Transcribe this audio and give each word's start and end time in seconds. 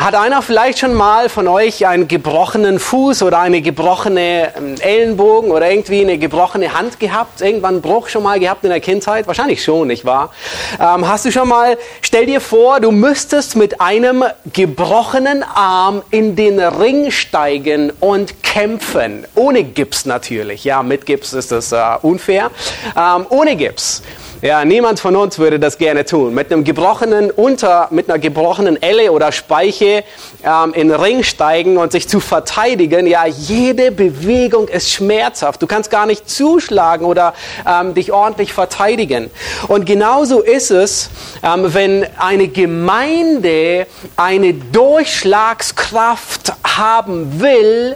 Hat 0.00 0.14
einer 0.14 0.40
vielleicht 0.40 0.78
schon 0.78 0.94
mal 0.94 1.28
von 1.28 1.46
euch 1.46 1.86
einen 1.86 2.08
gebrochenen 2.08 2.78
Fuß 2.78 3.22
oder 3.22 3.38
eine 3.38 3.60
gebrochene 3.60 4.50
ähm, 4.56 4.76
Ellenbogen 4.80 5.50
oder 5.50 5.70
irgendwie 5.70 6.00
eine 6.00 6.16
gebrochene 6.16 6.72
Hand 6.72 6.98
gehabt? 6.98 7.42
Irgendwann 7.42 7.74
einen 7.74 7.82
Bruch 7.82 8.08
schon 8.08 8.22
mal 8.22 8.40
gehabt 8.40 8.64
in 8.64 8.70
der 8.70 8.80
Kindheit? 8.80 9.26
Wahrscheinlich 9.26 9.62
schon, 9.62 9.88
nicht 9.88 10.06
wahr? 10.06 10.32
Ähm, 10.80 11.06
hast 11.06 11.26
du 11.26 11.30
schon 11.30 11.50
mal, 11.50 11.76
stell 12.00 12.24
dir 12.24 12.40
vor, 12.40 12.80
du 12.80 12.92
müsstest 12.92 13.56
mit 13.56 13.82
einem 13.82 14.24
gebrochenen 14.54 15.42
Arm 15.42 16.00
in 16.10 16.34
den 16.34 16.60
Ring 16.60 17.10
steigen 17.10 17.92
und 18.00 18.42
kämpfen. 18.42 19.26
Ohne 19.34 19.64
Gips 19.64 20.06
natürlich. 20.06 20.64
Ja, 20.64 20.82
mit 20.82 21.04
Gips 21.04 21.34
ist 21.34 21.52
das 21.52 21.72
äh, 21.72 21.78
unfair. 22.00 22.50
Ähm, 22.96 23.26
ohne 23.28 23.54
Gips. 23.54 24.00
Ja, 24.42 24.64
niemand 24.64 25.00
von 25.00 25.16
uns 25.16 25.38
würde 25.38 25.60
das 25.60 25.76
gerne 25.76 26.06
tun. 26.06 26.32
Mit 26.32 26.50
einem 26.50 26.64
gebrochenen 26.64 27.30
Unter, 27.30 27.88
mit 27.90 28.08
einer 28.08 28.18
gebrochenen 28.18 28.80
Elle 28.80 29.12
oder 29.12 29.32
Speiche 29.32 30.02
ähm, 30.42 30.72
in 30.72 30.88
den 30.88 30.98
Ring 30.98 31.22
steigen 31.22 31.76
und 31.76 31.92
sich 31.92 32.08
zu 32.08 32.20
verteidigen. 32.20 33.06
Ja, 33.06 33.26
jede 33.26 33.92
Bewegung 33.92 34.68
ist 34.68 34.92
schmerzhaft. 34.92 35.60
Du 35.60 35.66
kannst 35.66 35.90
gar 35.90 36.06
nicht 36.06 36.30
zuschlagen 36.30 37.04
oder 37.04 37.34
ähm, 37.68 37.92
dich 37.92 38.12
ordentlich 38.12 38.54
verteidigen. 38.54 39.30
Und 39.68 39.84
genauso 39.84 40.40
ist 40.40 40.70
es, 40.70 41.10
ähm, 41.42 41.74
wenn 41.74 42.06
eine 42.16 42.48
Gemeinde 42.48 43.86
eine 44.16 44.54
Durchschlagskraft 44.54 46.54
haben 46.64 47.42
will, 47.42 47.94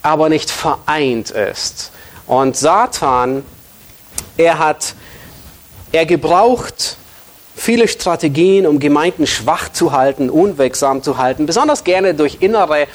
aber 0.00 0.28
nicht 0.28 0.48
vereint 0.48 1.32
ist. 1.32 1.90
Und 2.28 2.56
Satan, 2.56 3.44
er 4.36 4.60
hat 4.60 4.94
er 5.92 6.06
gebraucht 6.06 6.96
viele 7.54 7.86
Strategien, 7.86 8.66
um 8.66 8.78
Gemeinden 8.78 9.26
schwach 9.26 9.68
zu 9.70 9.92
halten, 9.92 10.30
unwirksam 10.30 11.02
zu 11.02 11.18
halten, 11.18 11.46
besonders 11.46 11.84
gerne 11.84 12.14
durch 12.14 12.38
innere 12.40 12.86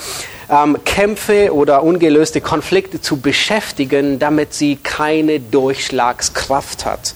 ähm, 0.50 0.78
Kämpfe 0.84 1.54
oder 1.54 1.84
ungelöste 1.84 2.42
Konflikte 2.42 3.00
zu 3.00 3.18
beschäftigen, 3.18 4.20
damit 4.20 4.54
sie 4.54 4.78
keine 4.78 5.40
Durchschlagskraft 5.40 6.86
hat. 6.86 7.14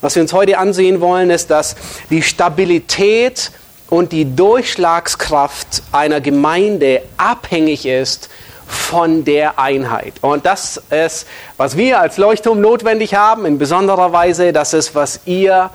Was 0.00 0.16
wir 0.16 0.22
uns 0.22 0.32
heute 0.32 0.58
ansehen 0.58 1.00
wollen, 1.00 1.30
ist, 1.30 1.50
dass 1.50 1.76
die 2.10 2.22
Stabilität 2.22 3.52
und 3.88 4.10
die 4.10 4.34
Durchschlagskraft 4.34 5.82
einer 5.92 6.20
Gemeinde 6.20 7.02
abhängig 7.16 7.86
ist 7.86 8.28
von 8.66 9.24
der 9.24 9.58
Einheit. 9.58 10.14
Und 10.20 10.46
das 10.46 10.80
ist, 10.90 11.26
was 11.56 11.76
wir 11.76 12.00
als 12.00 12.18
Leuchtturm 12.18 12.60
notwendig 12.60 13.14
haben, 13.14 13.44
in 13.46 13.58
besonderer 13.58 14.12
Weise, 14.12 14.52
das 14.52 14.74
ist, 14.74 14.94
was 14.94 15.20
ihr 15.24 15.70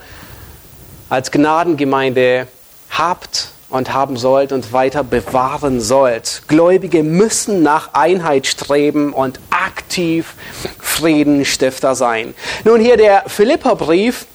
als 1.09 1.31
Gnadengemeinde 1.31 2.47
habt 2.89 3.49
und 3.69 3.93
haben 3.93 4.17
sollt 4.17 4.51
und 4.51 4.71
weiter 4.71 5.03
bewahren 5.03 5.81
sollt. 5.81 6.43
Gläubige 6.47 7.03
müssen 7.03 7.63
nach 7.63 7.93
Einheit 7.93 8.47
streben 8.47 9.13
und 9.13 9.39
aktiv 9.49 10.33
Friedenstifter 10.79 11.95
sein. 11.95 12.33
Nun 12.63 12.79
hier 12.79 12.97
der 12.97 13.23
Philipperbrief, 13.27 14.25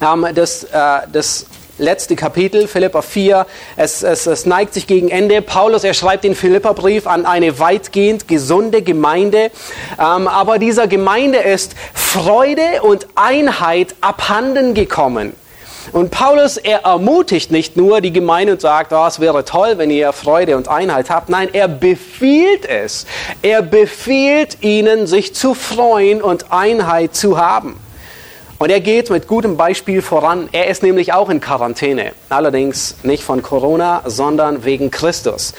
ähm, 0.00 0.26
das, 0.34 0.64
äh, 0.64 1.00
das 1.12 1.46
letzte 1.78 2.16
Kapitel, 2.16 2.68
Philippa 2.68 3.02
4. 3.02 3.46
Es, 3.76 4.02
es, 4.02 4.26
es 4.26 4.46
neigt 4.46 4.74
sich 4.74 4.86
gegen 4.86 5.08
Ende. 5.08 5.42
Paulus, 5.42 5.84
er 5.84 5.94
schreibt 5.94 6.24
den 6.24 6.34
Philipperbrief 6.34 7.06
an 7.06 7.26
eine 7.26 7.58
weitgehend 7.58 8.28
gesunde 8.28 8.82
Gemeinde. 8.82 9.50
Ähm, 9.98 10.28
aber 10.28 10.58
dieser 10.58 10.86
Gemeinde 10.86 11.38
ist 11.38 11.74
Freude 11.94 12.82
und 12.82 13.06
Einheit 13.14 13.94
abhanden 14.00 14.74
gekommen. 14.74 15.34
Und 15.92 16.10
Paulus, 16.10 16.56
er 16.56 16.80
ermutigt 16.80 17.52
nicht 17.52 17.76
nur 17.76 18.00
die 18.00 18.12
Gemeinde 18.12 18.54
und 18.54 18.60
sagt, 18.60 18.92
oh, 18.92 19.06
es 19.06 19.20
wäre 19.20 19.44
toll, 19.44 19.78
wenn 19.78 19.90
ihr 19.90 20.12
Freude 20.12 20.56
und 20.56 20.68
Einheit 20.68 21.10
habt. 21.10 21.28
Nein, 21.28 21.48
er 21.52 21.68
befiehlt 21.68 22.66
es. 22.66 23.06
Er 23.42 23.62
befiehlt 23.62 24.62
ihnen, 24.62 25.06
sich 25.06 25.34
zu 25.34 25.54
freuen 25.54 26.22
und 26.22 26.50
Einheit 26.50 27.14
zu 27.14 27.38
haben. 27.38 27.76
Und 28.58 28.70
er 28.70 28.80
geht 28.80 29.10
mit 29.10 29.28
gutem 29.28 29.58
Beispiel 29.58 30.00
voran. 30.00 30.48
Er 30.50 30.68
ist 30.68 30.82
nämlich 30.82 31.12
auch 31.12 31.28
in 31.28 31.40
Quarantäne. 31.42 32.12
Allerdings 32.30 32.96
nicht 33.02 33.22
von 33.22 33.42
Corona, 33.42 34.02
sondern 34.06 34.64
wegen 34.64 34.90
Christus. 34.90 35.52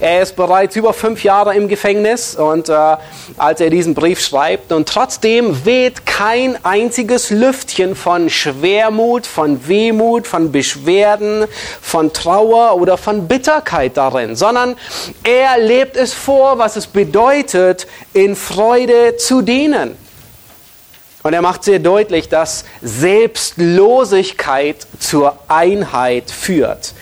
Er 0.00 0.20
ist 0.20 0.36
bereits 0.36 0.76
über 0.76 0.92
fünf 0.92 1.24
Jahre 1.24 1.54
im 1.56 1.66
Gefängnis 1.66 2.36
und 2.36 2.68
äh, 2.68 2.96
als 3.38 3.60
er 3.62 3.70
diesen 3.70 3.94
Brief 3.94 4.20
schreibt 4.20 4.70
und 4.70 4.86
trotzdem 4.86 5.64
weht 5.64 6.04
kein 6.04 6.62
einziges 6.62 7.30
Lüftchen 7.30 7.96
von 7.96 8.28
Schwermut, 8.28 9.26
von 9.26 9.66
Wehmut, 9.66 10.26
von 10.26 10.52
Beschwerden, 10.52 11.46
von 11.80 12.12
Trauer 12.12 12.76
oder 12.78 12.98
von 12.98 13.28
Bitterkeit 13.28 13.96
darin, 13.96 14.36
sondern 14.36 14.76
er 15.24 15.58
lebt 15.58 15.96
es 15.96 16.12
vor, 16.12 16.58
was 16.58 16.76
es 16.76 16.86
bedeutet, 16.86 17.86
in 18.12 18.36
Freude 18.36 19.16
zu 19.16 19.40
dienen. 19.40 19.96
Und 21.22 21.34
er 21.34 21.42
macht 21.42 21.64
sehr 21.64 21.78
deutlich, 21.78 22.28
dass 22.28 22.64
Selbstlosigkeit 22.82 24.86
zur 24.98 25.38
Einheit 25.48 26.30
führt. 26.30 26.94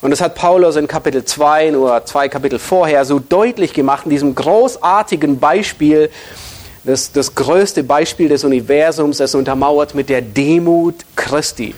Und 0.00 0.10
das 0.10 0.20
hat 0.20 0.34
Paulus 0.34 0.76
in 0.76 0.88
Kapitel 0.88 1.24
2, 1.24 1.70
nur 1.70 2.04
zwei 2.04 2.28
Kapitel 2.28 2.58
vorher, 2.58 3.04
so 3.04 3.18
deutlich 3.18 3.72
gemacht, 3.72 4.04
in 4.04 4.10
diesem 4.10 4.34
großartigen 4.34 5.38
Beispiel, 5.38 6.10
das, 6.84 7.12
das 7.12 7.34
größte 7.34 7.82
Beispiel 7.82 8.28
des 8.28 8.44
Universums, 8.44 9.18
das 9.18 9.34
untermauert 9.34 9.94
mit 9.94 10.08
der 10.08 10.22
Demut 10.22 10.94
Christi. 11.16 11.74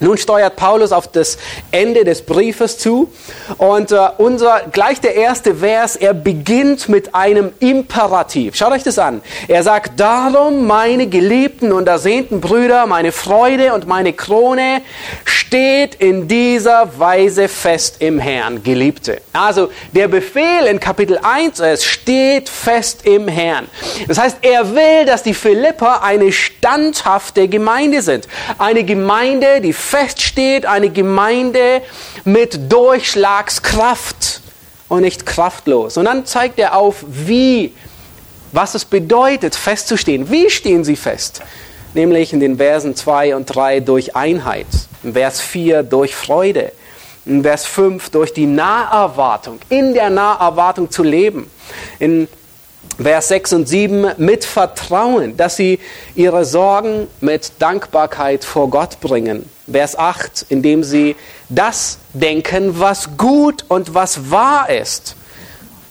Nun 0.00 0.16
steuert 0.16 0.54
Paulus 0.54 0.92
auf 0.92 1.08
das 1.08 1.38
Ende 1.72 2.04
des 2.04 2.22
Briefes 2.22 2.78
zu 2.78 3.12
und 3.56 3.90
äh, 3.90 3.98
unser 4.18 4.62
gleich 4.70 5.00
der 5.00 5.16
erste 5.16 5.56
Vers, 5.56 5.96
er 5.96 6.14
beginnt 6.14 6.88
mit 6.88 7.16
einem 7.16 7.50
Imperativ. 7.58 8.54
Schaut 8.54 8.72
euch 8.72 8.84
das 8.84 8.98
an. 9.00 9.22
Er 9.48 9.64
sagt: 9.64 9.98
"Darum, 9.98 10.68
meine 10.68 11.08
geliebten 11.08 11.72
und 11.72 11.88
ersehnten 11.88 12.40
Brüder, 12.40 12.86
meine 12.86 13.10
Freude 13.10 13.74
und 13.74 13.88
meine 13.88 14.12
Krone 14.12 14.82
steht 15.24 15.96
in 15.96 16.28
dieser 16.28 16.96
Weise 16.98 17.48
fest 17.48 17.96
im 17.98 18.20
Herrn, 18.20 18.62
Geliebte." 18.62 19.20
Also, 19.32 19.68
der 19.92 20.06
Befehl 20.06 20.66
in 20.70 20.78
Kapitel 20.78 21.18
1 21.20 21.58
ist: 21.58 21.84
"Steht 21.84 22.48
fest 22.48 23.00
im 23.04 23.26
Herrn." 23.26 23.66
Das 24.06 24.18
heißt, 24.18 24.36
er 24.42 24.76
will, 24.76 25.06
dass 25.06 25.24
die 25.24 25.34
Philipper 25.34 26.04
eine 26.04 26.30
standhafte 26.30 27.48
Gemeinde 27.48 28.00
sind, 28.00 28.28
eine 28.58 28.84
Gemeinde, 28.84 29.60
die 29.60 29.72
feststeht, 29.88 30.66
eine 30.66 30.90
Gemeinde 30.90 31.82
mit 32.24 32.70
Durchschlagskraft 32.70 34.42
und 34.88 35.00
nicht 35.00 35.24
kraftlos. 35.24 35.96
Und 35.96 36.04
dann 36.04 36.26
zeigt 36.26 36.58
er 36.58 36.76
auf, 36.76 37.04
wie, 37.08 37.74
was 38.52 38.74
es 38.74 38.84
bedeutet, 38.84 39.54
festzustehen. 39.54 40.30
Wie 40.30 40.50
stehen 40.50 40.84
sie 40.84 40.96
fest? 40.96 41.40
Nämlich 41.94 42.32
in 42.32 42.40
den 42.40 42.58
Versen 42.58 42.94
2 42.94 43.34
und 43.34 43.46
3 43.46 43.80
durch 43.80 44.14
Einheit, 44.14 44.66
in 45.02 45.14
Vers 45.14 45.40
4 45.40 45.82
durch 45.82 46.14
Freude, 46.14 46.72
in 47.24 47.42
Vers 47.42 47.64
5 47.64 48.10
durch 48.10 48.34
die 48.34 48.46
Naherwartung, 48.46 49.58
in 49.70 49.94
der 49.94 50.10
Naherwartung 50.10 50.90
zu 50.90 51.02
leben, 51.02 51.50
in 51.98 52.28
Vers 53.00 53.28
6 53.28 53.52
und 53.52 53.68
7 53.68 54.06
mit 54.16 54.44
Vertrauen, 54.44 55.36
dass 55.36 55.54
sie 55.54 55.78
ihre 56.16 56.44
Sorgen 56.44 57.06
mit 57.20 57.52
Dankbarkeit 57.60 58.44
vor 58.44 58.70
Gott 58.70 58.98
bringen. 59.00 59.48
Vers 59.70 59.96
8, 59.96 60.46
indem 60.48 60.82
sie 60.82 61.14
das 61.48 61.98
denken, 62.12 62.80
was 62.80 63.16
gut 63.16 63.64
und 63.68 63.94
was 63.94 64.32
wahr 64.32 64.68
ist. 64.68 65.14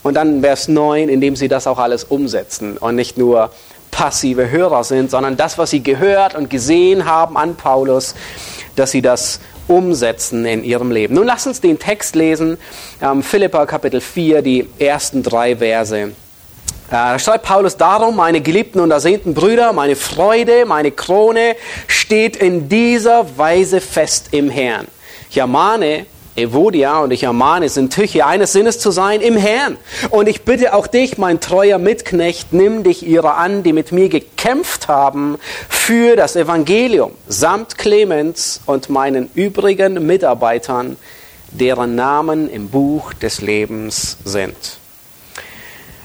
Und 0.04 0.16
dann 0.16 0.42
Vers 0.42 0.68
9, 0.68 1.08
indem 1.08 1.38
sie 1.38 1.48
das 1.48 1.66
auch 1.66 1.80
alles 1.80 2.04
umsetzen 2.04 2.78
und 2.78 2.96
nicht 2.96 3.18
nur 3.18 3.52
passive 3.90 4.50
Hörer 4.50 4.84
sind, 4.84 5.10
sondern 5.10 5.38
das, 5.38 5.58
was 5.58 5.70
sie 5.70 5.82
gehört 5.82 6.36
und 6.36 6.50
gesehen 6.50 7.06
haben 7.06 7.38
an 7.38 7.56
Paulus, 7.56 8.16
dass 8.76 8.92
sie 8.92 9.02
das 9.02 9.40
umsetzen 9.68 10.46
in 10.46 10.64
ihrem 10.64 10.92
Leben. 10.92 11.16
Nun 11.16 11.26
lass 11.26 11.48
uns 11.48 11.62
den 11.62 11.80
Text 11.80 12.16
lesen, 12.16 12.58
ähm, 13.02 13.24
Philippa 13.24 13.66
Kapitel 13.66 14.02
4, 14.02 14.42
die 14.42 14.70
ersten 14.78 15.24
drei 15.24 15.56
Verse. 15.56 16.12
Da 16.90 17.20
schreibt 17.20 17.46
Paulus 17.46 17.76
darum, 17.76 18.16
meine 18.16 18.40
geliebten 18.40 18.80
und 18.80 18.92
ersehnten 18.92 19.34
Brüder, 19.34 19.74
meine 19.74 19.98
Freude, 19.98 20.66
meine 20.66 20.92
Krone 20.92 21.58
steht 21.88 22.38
in 22.38 22.70
dieser 22.70 23.38
Weise 23.38 23.82
fest 23.82 24.28
im 24.32 24.50
Herrn. 24.50 24.88
Ich 25.30 25.38
ermahne 25.38 26.06
Evodia 26.38 27.00
und 27.00 27.12
ich 27.12 27.24
ermahne 27.24 27.68
Sintyche 27.68 28.26
eines 28.26 28.54
Sinnes 28.54 28.80
zu 28.80 28.92
sein 28.92 29.20
im 29.20 29.36
Herrn. 29.36 29.76
Und 30.12 30.30
ich 30.30 30.44
bitte 30.44 30.74
auch 30.74 30.88
dich, 30.88 31.18
mein 31.18 31.42
treuer 31.42 31.78
Mitknecht, 31.78 32.54
nimm 32.54 32.84
dich 32.84 33.06
ihrer 33.06 33.36
an, 33.36 33.64
die 33.64 33.74
mit 33.74 33.92
mir 33.92 34.08
gekämpft 34.08 34.88
haben 34.88 35.38
für 35.68 36.16
das 36.16 36.38
Evangelium, 36.38 37.12
samt 37.28 37.78
Clemens 37.78 38.62
und 38.66 38.90
meinen 38.90 39.30
übrigen 39.34 40.06
Mitarbeitern, 40.06 40.96
deren 41.52 41.96
Namen 41.96 42.50
im 42.50 42.70
Buch 42.70 43.14
des 43.14 43.42
Lebens 43.42 44.18
sind. 44.24 44.56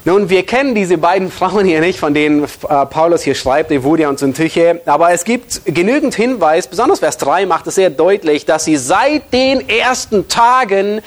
Nun, 0.04 0.28
wir 0.28 0.44
kennen 0.44 0.74
diese 0.74 0.98
beiden 0.98 1.30
Frauen 1.30 1.64
hier 1.64 1.80
nicht, 1.80 2.00
von 2.00 2.12
denen 2.12 2.42
äh, 2.42 2.86
Paulus 2.86 3.22
hier 3.22 3.36
schreibt, 3.36 3.70
Evodia 3.70 4.08
und 4.08 4.18
Syntyche, 4.18 4.80
aber 4.84 5.12
es 5.12 5.22
gibt 5.22 5.64
genügend 5.64 6.16
Hinweis, 6.16 6.66
besonders 6.66 6.98
Vers 6.98 7.18
3 7.18 7.46
macht 7.46 7.68
es 7.68 7.76
sehr 7.76 7.88
deutlich, 7.88 8.44
dass 8.44 8.64
sie 8.64 8.76
seit 8.76 9.32
den 9.32 9.68
ersten 9.68 10.26
Tagen 10.26 11.02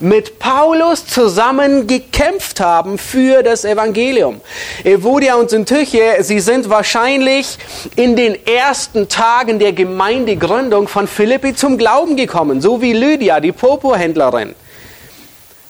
mit 0.00 0.40
Paulus 0.40 1.06
zusammen 1.06 1.86
gekämpft 1.86 2.58
haben 2.58 2.98
für 2.98 3.44
das 3.44 3.64
Evangelium. 3.64 4.40
Evodia 4.82 5.36
und 5.36 5.48
Syntyche, 5.48 6.16
sie 6.22 6.40
sind 6.40 6.68
wahrscheinlich 6.68 7.56
in 7.94 8.16
den 8.16 8.36
ersten 8.48 9.08
Tagen 9.08 9.60
der 9.60 9.72
Gemeindegründung 9.72 10.88
von 10.88 11.06
Philippi 11.06 11.54
zum 11.54 11.78
Glauben 11.78 12.16
gekommen, 12.16 12.60
so 12.60 12.82
wie 12.82 12.94
Lydia, 12.94 13.38
die 13.38 13.52
Purpurhändlerin. 13.52 14.56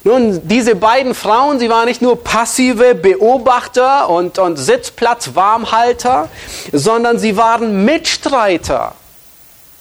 Nun, 0.03 0.41
diese 0.49 0.77
beiden 0.77 1.15
Frauen, 1.15 1.59
sie 1.59 1.69
waren 1.69 1.87
nicht 1.87 2.01
nur 2.01 2.25
passive 2.25 2.95
Beobachter 2.95 4.09
und, 4.09 4.39
und 4.39 4.57
Sitzplatzwarmhalter, 4.57 6.31
sondern 6.73 7.19
sie 7.19 7.37
waren 7.37 7.85
Mitstreiter, 7.85 8.95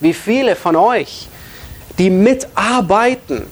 wie 0.01 0.13
viele 0.13 0.57
von 0.57 0.75
euch, 0.75 1.29
die 1.97 2.09
mitarbeiten. 2.09 3.47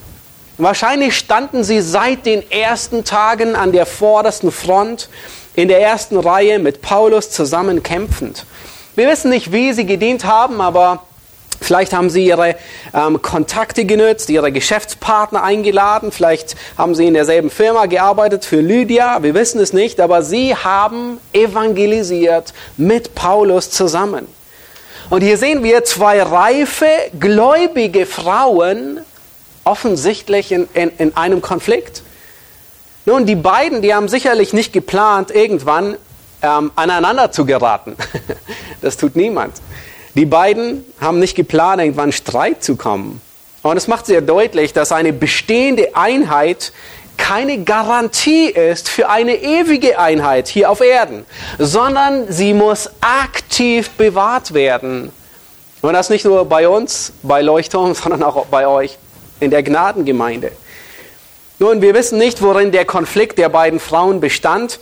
Wahrscheinlich 0.57 1.15
standen 1.15 1.63
sie 1.63 1.79
seit 1.79 2.25
den 2.25 2.49
ersten 2.51 3.05
Tagen 3.05 3.55
an 3.55 3.71
der 3.71 3.85
vordersten 3.85 4.51
Front, 4.51 5.07
in 5.53 5.69
der 5.69 5.81
ersten 5.81 6.17
Reihe 6.17 6.59
mit 6.59 6.81
Paulus 6.81 7.31
zusammen 7.31 7.81
kämpfend. 7.81 8.45
Wir 8.95 9.07
wissen 9.07 9.29
nicht, 9.29 9.53
wie 9.53 9.71
sie 9.71 9.85
gedient 9.85 10.25
haben, 10.25 10.59
aber 10.59 11.06
Vielleicht 11.59 11.93
haben 11.93 12.09
sie 12.09 12.25
ihre 12.25 12.55
ähm, 12.93 13.21
Kontakte 13.21 13.85
genutzt, 13.85 14.29
ihre 14.29 14.51
Geschäftspartner 14.51 15.43
eingeladen, 15.43 16.11
vielleicht 16.11 16.55
haben 16.77 16.95
sie 16.95 17.07
in 17.07 17.13
derselben 17.13 17.49
Firma 17.49 17.87
gearbeitet 17.87 18.45
für 18.45 18.61
Lydia, 18.61 19.23
wir 19.23 19.33
wissen 19.33 19.59
es 19.59 19.73
nicht, 19.73 19.99
aber 19.99 20.21
sie 20.21 20.55
haben 20.55 21.19
evangelisiert 21.33 22.53
mit 22.77 23.15
Paulus 23.15 23.71
zusammen. 23.71 24.27
Und 25.09 25.21
hier 25.21 25.37
sehen 25.37 25.63
wir 25.63 25.83
zwei 25.83 26.21
reife, 26.21 26.87
gläubige 27.19 28.05
Frauen 28.05 28.99
offensichtlich 29.63 30.51
in, 30.51 30.67
in, 30.73 30.91
in 30.97 31.17
einem 31.17 31.41
Konflikt. 31.41 32.03
Nun, 33.05 33.25
die 33.25 33.35
beiden, 33.35 33.81
die 33.81 33.93
haben 33.93 34.09
sicherlich 34.09 34.53
nicht 34.53 34.73
geplant, 34.73 35.31
irgendwann 35.31 35.97
ähm, 36.41 36.71
aneinander 36.75 37.31
zu 37.31 37.45
geraten. 37.45 37.95
das 38.81 38.97
tut 38.97 39.15
niemand. 39.15 39.53
Die 40.17 40.25
beiden 40.25 40.83
haben 40.99 41.19
nicht 41.19 41.35
geplant, 41.35 41.79
irgendwann 41.79 42.11
Streit 42.11 42.63
zu 42.63 42.75
kommen. 42.75 43.21
Und 43.61 43.77
es 43.77 43.87
macht 43.87 44.07
sehr 44.07 44.21
deutlich, 44.21 44.73
dass 44.73 44.91
eine 44.91 45.13
bestehende 45.13 45.95
Einheit 45.95 46.73
keine 47.17 47.63
Garantie 47.63 48.47
ist 48.47 48.89
für 48.89 49.09
eine 49.09 49.35
ewige 49.35 49.99
Einheit 49.99 50.47
hier 50.47 50.71
auf 50.71 50.81
Erden, 50.81 51.23
sondern 51.59 52.31
sie 52.31 52.55
muss 52.55 52.89
aktiv 52.99 53.91
bewahrt 53.91 54.55
werden. 54.55 55.11
Und 55.81 55.93
das 55.93 56.09
nicht 56.09 56.25
nur 56.25 56.45
bei 56.45 56.67
uns, 56.67 57.13
bei 57.21 57.43
Leuchtturm, 57.43 57.93
sondern 57.93 58.23
auch 58.23 58.47
bei 58.47 58.67
euch 58.67 58.97
in 59.39 59.51
der 59.51 59.61
Gnadengemeinde. 59.61 60.51
Nun, 61.59 61.81
wir 61.81 61.93
wissen 61.93 62.17
nicht, 62.17 62.41
worin 62.41 62.71
der 62.71 62.85
Konflikt 62.85 63.37
der 63.37 63.49
beiden 63.49 63.79
Frauen 63.79 64.19
bestand. 64.19 64.79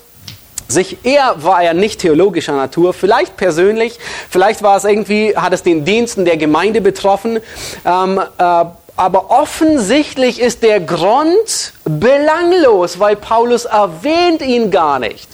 Sich, 0.68 0.98
er 1.04 1.44
war 1.44 1.62
er 1.62 1.74
nicht 1.74 2.00
theologischer 2.02 2.54
Natur, 2.54 2.94
vielleicht 2.94 3.38
persönlich, 3.38 4.00
vielleicht 4.30 4.64
war 4.64 4.78
es 4.78 4.84
irgendwie, 4.84 5.36
hat 5.38 5.54
es 5.54 5.64
den 5.64 5.86
Diensten 5.86 6.26
der 6.26 6.38
Gemeinde 6.38 6.82
betroffen, 6.82 7.40
ähm, 7.86 8.20
äh, 8.38 8.66
aber 8.98 9.30
offensichtlich 9.30 10.40
ist 10.40 10.64
der 10.64 10.80
Grund 10.80 11.74
belanglos, 11.84 13.00
weil 13.00 13.16
Paulus 13.16 13.66
erwähnt 13.66 14.42
ihn 14.42 14.72
gar 14.72 15.00
nicht. 15.00 15.28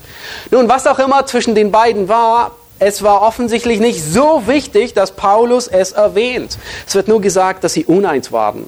Nun, 0.49 0.67
was 0.67 0.87
auch 0.87 0.99
immer 0.99 1.25
zwischen 1.25 1.55
den 1.55 1.71
beiden 1.71 2.09
war, 2.09 2.51
es 2.79 3.03
war 3.03 3.21
offensichtlich 3.21 3.79
nicht 3.79 4.03
so 4.03 4.47
wichtig, 4.47 4.95
dass 4.95 5.11
Paulus 5.11 5.67
es 5.67 5.91
erwähnt. 5.91 6.57
Es 6.87 6.95
wird 6.95 7.07
nur 7.07 7.21
gesagt, 7.21 7.63
dass 7.63 7.73
sie 7.73 7.85
uneins 7.85 8.31
waren. 8.31 8.67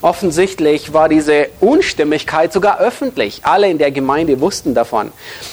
Offensichtlich 0.00 0.92
war 0.92 1.08
diese 1.08 1.48
Unstimmigkeit 1.60 2.52
sogar 2.52 2.78
öffentlich. 2.78 3.40
Alle 3.42 3.68
in 3.68 3.78
der 3.78 3.90
Gemeinde 3.90 4.40
wussten 4.40 4.72
davon. 4.72 5.10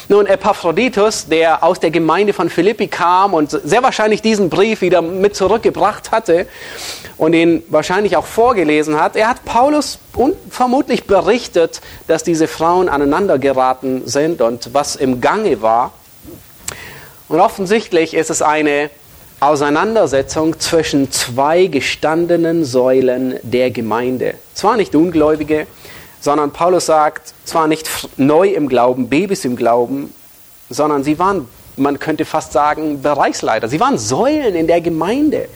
Nun, 0.08 0.26
Epaphroditus, 0.26 1.26
der 1.26 1.64
aus 1.64 1.80
der 1.80 1.90
Gemeinde 1.90 2.32
von 2.32 2.48
Philippi 2.48 2.86
kam 2.86 3.34
und 3.34 3.50
sehr 3.50 3.82
wahrscheinlich 3.82 4.22
diesen 4.22 4.48
Brief 4.48 4.82
wieder 4.82 5.02
mit 5.02 5.34
zurückgebracht 5.34 6.12
hatte 6.12 6.46
und 7.16 7.32
ihn 7.32 7.64
wahrscheinlich 7.70 8.16
auch 8.16 8.26
vorgelesen 8.26 9.00
hat, 9.00 9.16
er 9.16 9.28
hat 9.28 9.44
Paulus 9.44 9.98
vermutlich 10.48 11.04
berichtet, 11.04 11.80
dass 12.06 12.22
diese 12.22 12.46
Frauen 12.46 12.88
aneinander 12.88 13.40
geraten 13.40 14.02
sind 14.06 14.40
und 14.42 14.72
was 14.72 14.94
im 14.94 15.20
Gange 15.20 15.60
war. 15.60 15.92
Und 17.28 17.40
offensichtlich 17.40 18.14
ist 18.14 18.30
es 18.30 18.42
eine 18.42 18.90
Auseinandersetzung 19.46 20.58
zwischen 20.58 21.12
zwei 21.12 21.66
gestandenen 21.66 22.64
Säulen 22.64 23.38
der 23.42 23.70
Gemeinde. 23.70 24.34
Zwar 24.54 24.76
nicht 24.76 24.94
Ungläubige, 24.96 25.68
sondern 26.20 26.50
Paulus 26.50 26.86
sagt, 26.86 27.32
zwar 27.44 27.68
nicht 27.68 27.88
neu 28.16 28.48
im 28.48 28.68
Glauben, 28.68 29.08
Babys 29.08 29.44
im 29.44 29.54
Glauben, 29.54 30.12
sondern 30.68 31.04
sie 31.04 31.20
waren, 31.20 31.46
man 31.76 32.00
könnte 32.00 32.24
fast 32.24 32.52
sagen, 32.52 33.02
Bereichsleiter. 33.02 33.68
Sie 33.68 33.78
waren 33.78 33.98
Säulen 33.98 34.56
in 34.56 34.66
der 34.66 34.80
Gemeinde. 34.80 35.48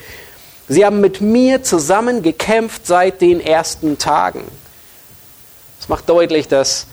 Sie 0.68 0.86
haben 0.86 1.00
mit 1.00 1.20
mir 1.20 1.64
zusammen 1.64 2.22
gekämpft 2.22 2.86
seit 2.86 3.20
den 3.20 3.40
ersten 3.40 3.98
Tagen. 3.98 4.44
Das 5.80 5.88
macht 5.88 6.08
deutlich, 6.08 6.46
dass 6.46 6.86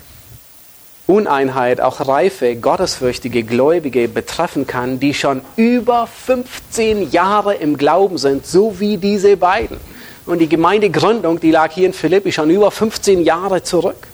Uneinheit 1.08 1.80
auch 1.80 2.06
reife, 2.06 2.58
gottesfürchtige 2.58 3.44
Gläubige 3.44 4.10
betreffen 4.10 4.68
kann, 4.68 5.00
die 5.00 5.14
schon 5.14 5.42
über 5.56 6.06
15 6.06 7.12
Jahre 7.12 7.56
im 7.56 7.78
Glauben 7.78 8.18
sind, 8.18 8.46
so 8.46 8.80
wie 8.80 8.98
diese 8.98 9.38
beiden. 9.38 9.78
Und 10.26 10.40
die 10.40 10.50
Gemeindegründung, 10.50 11.40
die 11.40 11.52
lag 11.52 11.72
hier 11.72 11.88
in 11.88 11.94
Philippi 11.94 12.34
schon 12.34 12.50
über 12.50 12.70
15 12.70 13.24
Jahre 13.24 13.64
zurück. 13.64 14.08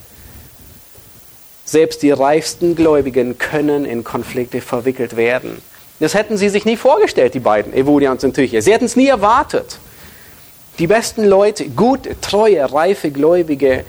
Selbst 1.66 2.04
die 2.04 2.12
reifsten 2.12 2.76
Gläubigen 2.76 3.40
können 3.40 3.86
in 3.86 4.04
Konflikte 4.04 4.62
verwickelt 4.62 5.16
werden. 5.16 5.60
Das 6.00 6.14
hätten 6.14 6.38
sie 6.38 6.50
sich 6.50 6.66
nie 6.66 6.78
vorgestellt, 6.78 7.34
die 7.34 7.40
beiden, 7.40 7.74
Evodia 7.74 8.12
und 8.12 8.22
Syntyche. 8.22 8.62
Sie 8.62 8.72
hätten 8.72 8.86
es 8.86 8.96
nie 8.96 9.08
erwartet. 9.08 9.80
Die 10.78 10.88
besten 10.88 11.26
Leute, 11.26 11.68
gute, 11.70 12.20
treue, 12.22 12.72
reife 12.72 13.10
Gläubige 13.10 13.84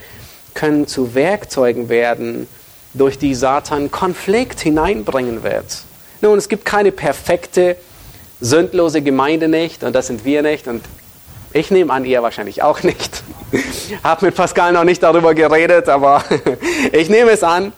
können 0.54 0.86
zu 0.86 1.14
Werkzeugen 1.14 1.88
werden, 1.88 2.46
durch 2.94 3.18
die 3.18 3.34
Satan 3.34 3.90
Konflikt 3.90 4.60
hineinbringen 4.60 5.42
wird. 5.42 5.82
Nun, 6.20 6.38
es 6.38 6.48
gibt 6.48 6.64
keine 6.64 6.92
perfekte, 6.92 7.76
sündlose 8.40 9.02
Gemeinde 9.02 9.48
nicht 9.48 9.84
und 9.84 9.94
das 9.94 10.06
sind 10.06 10.24
wir 10.24 10.42
nicht 10.42 10.66
und 10.68 10.84
ich 11.52 11.70
nehme 11.70 11.92
an, 11.92 12.04
ihr 12.04 12.22
wahrscheinlich 12.22 12.62
auch 12.62 12.82
nicht. 12.82 13.22
Habe 14.02 14.26
mit 14.26 14.34
Pascal 14.34 14.72
noch 14.72 14.84
nicht 14.84 15.02
darüber 15.02 15.34
geredet, 15.34 15.88
aber 15.88 16.24
ich 16.92 17.08
nehme 17.08 17.30
es 17.30 17.42
an. 17.42 17.72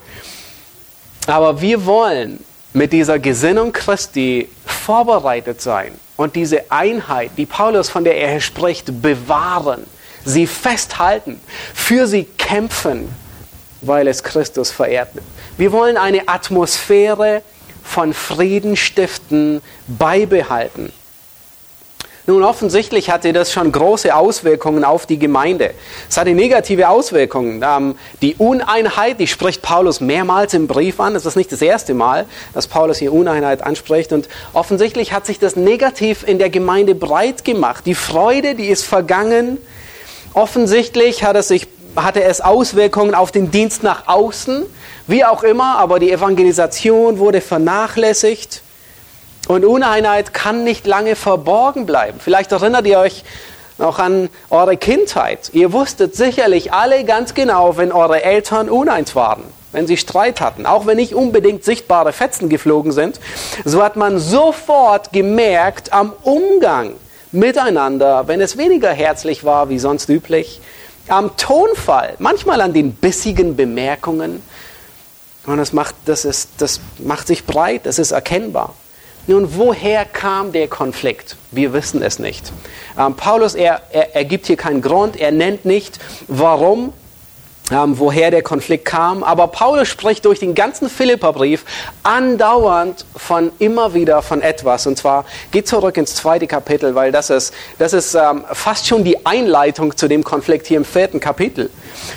Aber 1.27 1.61
wir 1.61 1.85
wollen 1.85 2.43
mit 2.73 2.93
dieser 2.93 3.19
Gesinnung 3.19 3.73
Christi 3.73 4.49
vorbereitet 4.65 5.61
sein 5.61 5.93
und 6.17 6.37
diese 6.37 6.71
Einheit, 6.71 7.33
die 7.37 7.47
Paulus 7.47 7.91
von 7.91 8.05
der 8.05 8.17
er 8.17 8.41
spricht, 8.41 9.03
bewahren, 9.03 9.85
sie 10.25 10.47
festhalten, 10.47 11.41
für 11.75 12.07
sie 12.07 12.25
kämpfen 12.25 13.09
weil 13.81 14.09
es 14.09 14.23
Christus 14.23 14.71
verehrt. 14.71 15.09
Wir 15.57 15.73
wollen 15.73 15.97
eine 15.97 16.29
Atmosphäre 16.29 17.43
von 17.83 18.13
Frieden 18.13 18.77
stiften, 18.77 19.63
beibehalten. 19.87 20.93
Nun, 22.29 22.43
offensichtlich 22.43 23.09
hatte 23.09 23.33
das 23.33 23.53
schon 23.53 23.71
große 23.71 24.13
Auswirkungen 24.13 24.83
auf 24.83 25.07
die 25.07 25.19
Gemeinde. 25.19 25.71
Es 26.11 26.17
hatte 26.17 26.31
negative 26.31 26.89
Auswirkungen. 26.89 27.65
Ähm, 27.65 27.95
die 28.21 28.35
Uneinheit, 28.35 29.21
die 29.21 29.29
spricht 29.29 29.63
Paulus 29.63 30.01
mehrmals 30.01 30.53
im 30.53 30.67
Brief 30.67 30.99
an. 30.99 31.15
Es 31.15 31.25
ist 31.25 31.37
nicht 31.37 31.53
das 31.53 31.63
erste 31.63 31.95
Mal, 31.95 32.27
dass 32.53 32.67
Paulus 32.67 32.99
hier 32.99 33.13
Uneinheit 33.13 33.63
anspricht. 33.63 34.13
Und 34.13 34.29
offensichtlich 34.55 35.13
hat 35.13 35.25
sich 35.25 35.39
das 35.39 35.55
negativ 35.55 36.27
in 36.27 36.41
der 36.41 36.51
Gemeinde 36.51 36.97
breit 36.97 37.45
gemacht. 37.45 37.87
Die 37.87 37.95
Freude, 37.95 38.57
die 38.57 38.67
ist 38.67 38.83
vergangen. 38.83 39.59
Offensichtlich 40.35 41.23
hat 41.23 41.37
es 41.37 41.47
sich 41.47 41.69
hatte 41.97 42.23
es 42.23 42.41
Auswirkungen 42.41 43.15
auf 43.15 43.33
den 43.33 43.51
Dienst 43.51 43.83
nach 43.83 44.09
außen, 44.09 44.65
wie 45.07 45.25
auch 45.25 45.43
immer, 45.43 45.79
aber 45.79 45.99
die 45.99 46.13
Evangelisation 46.13 47.19
wurde 47.19 47.41
vernachlässigt 47.41 48.63
und 49.49 49.65
Uneinheit 49.65 50.35
kann 50.35 50.65
nicht 50.65 50.87
lange 50.87 51.17
verborgen 51.17 51.87
bleiben. 51.87 52.19
Vielleicht 52.21 52.53
erinnert 52.53 52.87
ihr 52.87 52.99
euch 52.99 53.25
noch 53.79 53.99
an 53.99 54.29
eure 54.51 54.77
Kindheit. 54.77 55.51
Ihr 55.53 55.73
wusstet 55.73 56.17
sicherlich 56.17 56.73
alle 56.73 57.05
ganz 57.05 57.35
genau, 57.35 57.77
wenn 57.77 57.93
eure 57.93 58.23
Eltern 58.23 58.69
uneins 58.69 59.15
waren, 59.15 59.43
wenn 59.73 59.87
sie 59.87 59.97
Streit 59.97 60.41
hatten, 60.41 60.67
auch 60.67 60.87
wenn 60.87 60.97
nicht 60.97 61.15
unbedingt 61.15 61.65
sichtbare 61.65 62.13
Fetzen 62.13 62.49
geflogen 62.49 62.93
sind. 62.93 63.21
So 63.65 63.83
hat 63.83 63.97
man 63.97 64.19
sofort 64.19 65.13
gemerkt 65.13 65.93
am 65.93 66.13
Umgang 66.23 66.93
miteinander, 67.33 68.29
wenn 68.29 68.41
es 68.41 68.57
weniger 68.57 68.91
herzlich 68.91 69.45
war 69.45 69.69
wie 69.69 69.79
sonst 69.79 70.09
üblich, 70.09 70.61
am 71.09 71.37
Tonfall, 71.37 72.15
manchmal 72.19 72.61
an 72.61 72.73
den 72.73 72.93
bissigen 72.93 73.57
Bemerkungen. 73.57 74.43
Und 75.47 75.59
das 75.59 75.73
macht, 75.73 75.95
das, 76.07 76.25
ist, 76.25 76.51
das 76.59 76.81
macht 76.99 77.27
sich 77.27 77.47
breit, 77.47 77.87
das 77.87 77.99
ist 77.99 78.11
erkennbar. 78.11 78.75
Nun, 79.29 79.57
woher 79.57 80.05
kam 80.05 80.53
der 80.53 80.69
Konflikt? 80.69 81.37
Wir 81.51 81.73
wissen 81.73 82.03
es 82.03 82.19
nicht. 82.19 82.53
Ähm, 82.99 83.15
Paulus, 83.15 83.55
er, 83.55 83.83
er, 83.91 84.15
er 84.15 84.25
gibt 84.25 84.47
hier 84.47 84.57
keinen 84.57 84.83
Grund, 84.83 85.17
er 85.17 85.33
nennt 85.33 85.65
nicht, 85.65 85.99
warum 86.29 86.93
woher 87.71 88.31
der 88.31 88.43
Konflikt 88.43 88.85
kam. 88.85 89.25
Aber 89.25 89.49
Paulus 89.49 89.89
spricht 89.89 90.25
durch 90.25 90.39
den 90.39 90.55
ganzen 90.55 90.89
Philipperbrief 90.89 91.65
andauernd 92.03 93.05
von 93.17 93.51
immer 93.59 93.95
wieder 93.95 94.23
von 94.23 94.43
etwas. 94.43 94.87
Und 94.87 94.99
zwar 94.99 95.25
geht 95.51 95.67
zurück 95.67 95.97
ins 95.97 96.15
zweite 96.15 96.47
Kapitel, 96.47 96.95
weil 96.95 97.13
das 97.13 97.31
ist, 97.31 97.53
das 97.79 97.93
ist 97.93 98.15
ähm, 98.15 98.45
fast 98.53 98.87
schon 98.87 99.05
die 99.05 99.27
Einleitung 99.27 99.97
zu 99.97 100.09
dem 100.09 100.23
Konflikt 100.23 100.67
hier 100.67 100.77
im 100.77 100.85
vierten 100.85 101.21
Kapitel. 101.21 101.71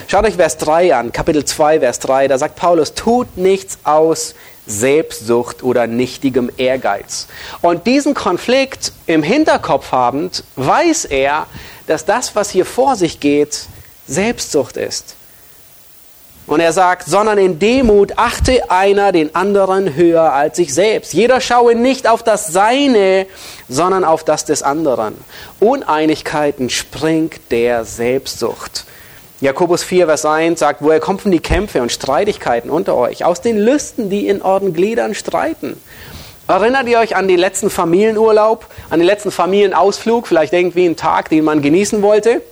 Schaut 0.06 0.24
euch 0.24 0.36
Vers 0.36 0.56
3 0.58 0.94
an, 0.94 1.12
Kapitel 1.12 1.44
2, 1.44 1.80
Vers 1.80 1.98
3. 2.00 2.28
Da 2.28 2.38
sagt 2.38 2.56
Paulus, 2.56 2.94
tut 2.94 3.36
nichts 3.36 3.78
aus 3.84 4.34
Selbstsucht 4.66 5.64
oder 5.64 5.88
nichtigem 5.88 6.50
Ehrgeiz. 6.56 7.26
Und 7.60 7.88
diesen 7.88 8.14
Konflikt 8.14 8.92
im 9.06 9.24
Hinterkopf 9.24 9.90
habend, 9.90 10.44
weiß 10.54 11.06
er, 11.06 11.46
dass 11.88 12.04
das, 12.04 12.36
was 12.36 12.50
hier 12.50 12.64
vor 12.64 12.94
sich 12.94 13.18
geht, 13.18 13.66
Selbstsucht 14.06 14.76
ist. 14.76 15.16
Und 16.50 16.58
er 16.58 16.72
sagt, 16.72 17.06
sondern 17.06 17.38
in 17.38 17.60
Demut 17.60 18.14
achte 18.16 18.72
einer 18.72 19.12
den 19.12 19.36
anderen 19.36 19.94
höher 19.94 20.32
als 20.32 20.56
sich 20.56 20.74
selbst. 20.74 21.14
Jeder 21.14 21.40
schaue 21.40 21.76
nicht 21.76 22.08
auf 22.08 22.24
das 22.24 22.48
Seine, 22.48 23.28
sondern 23.68 24.02
auf 24.02 24.24
das 24.24 24.46
des 24.46 24.64
anderen. 24.64 25.14
Uneinigkeiten 25.60 26.68
springt 26.68 27.34
der 27.52 27.84
Selbstsucht. 27.84 28.84
Jakobus 29.40 29.84
4, 29.84 30.06
Vers 30.06 30.26
1 30.26 30.58
sagt, 30.58 30.82
woher 30.82 30.98
kommen 30.98 31.30
die 31.30 31.38
Kämpfe 31.38 31.82
und 31.82 31.92
Streitigkeiten 31.92 32.68
unter 32.68 32.96
euch? 32.96 33.24
Aus 33.24 33.40
den 33.40 33.56
Lüsten, 33.56 34.10
die 34.10 34.26
in 34.26 34.42
euren 34.42 34.74
Gliedern 34.74 35.14
streiten. 35.14 35.80
Erinnert 36.48 36.88
ihr 36.88 36.98
euch 36.98 37.14
an 37.14 37.28
den 37.28 37.38
letzten 37.38 37.70
Familienurlaub, 37.70 38.66
an 38.90 38.98
den 38.98 39.06
letzten 39.06 39.30
Familienausflug, 39.30 40.26
vielleicht 40.26 40.52
irgendwie 40.52 40.86
einen 40.86 40.96
Tag, 40.96 41.28
den 41.28 41.44
man 41.44 41.62
genießen 41.62 42.02
wollte? 42.02 42.42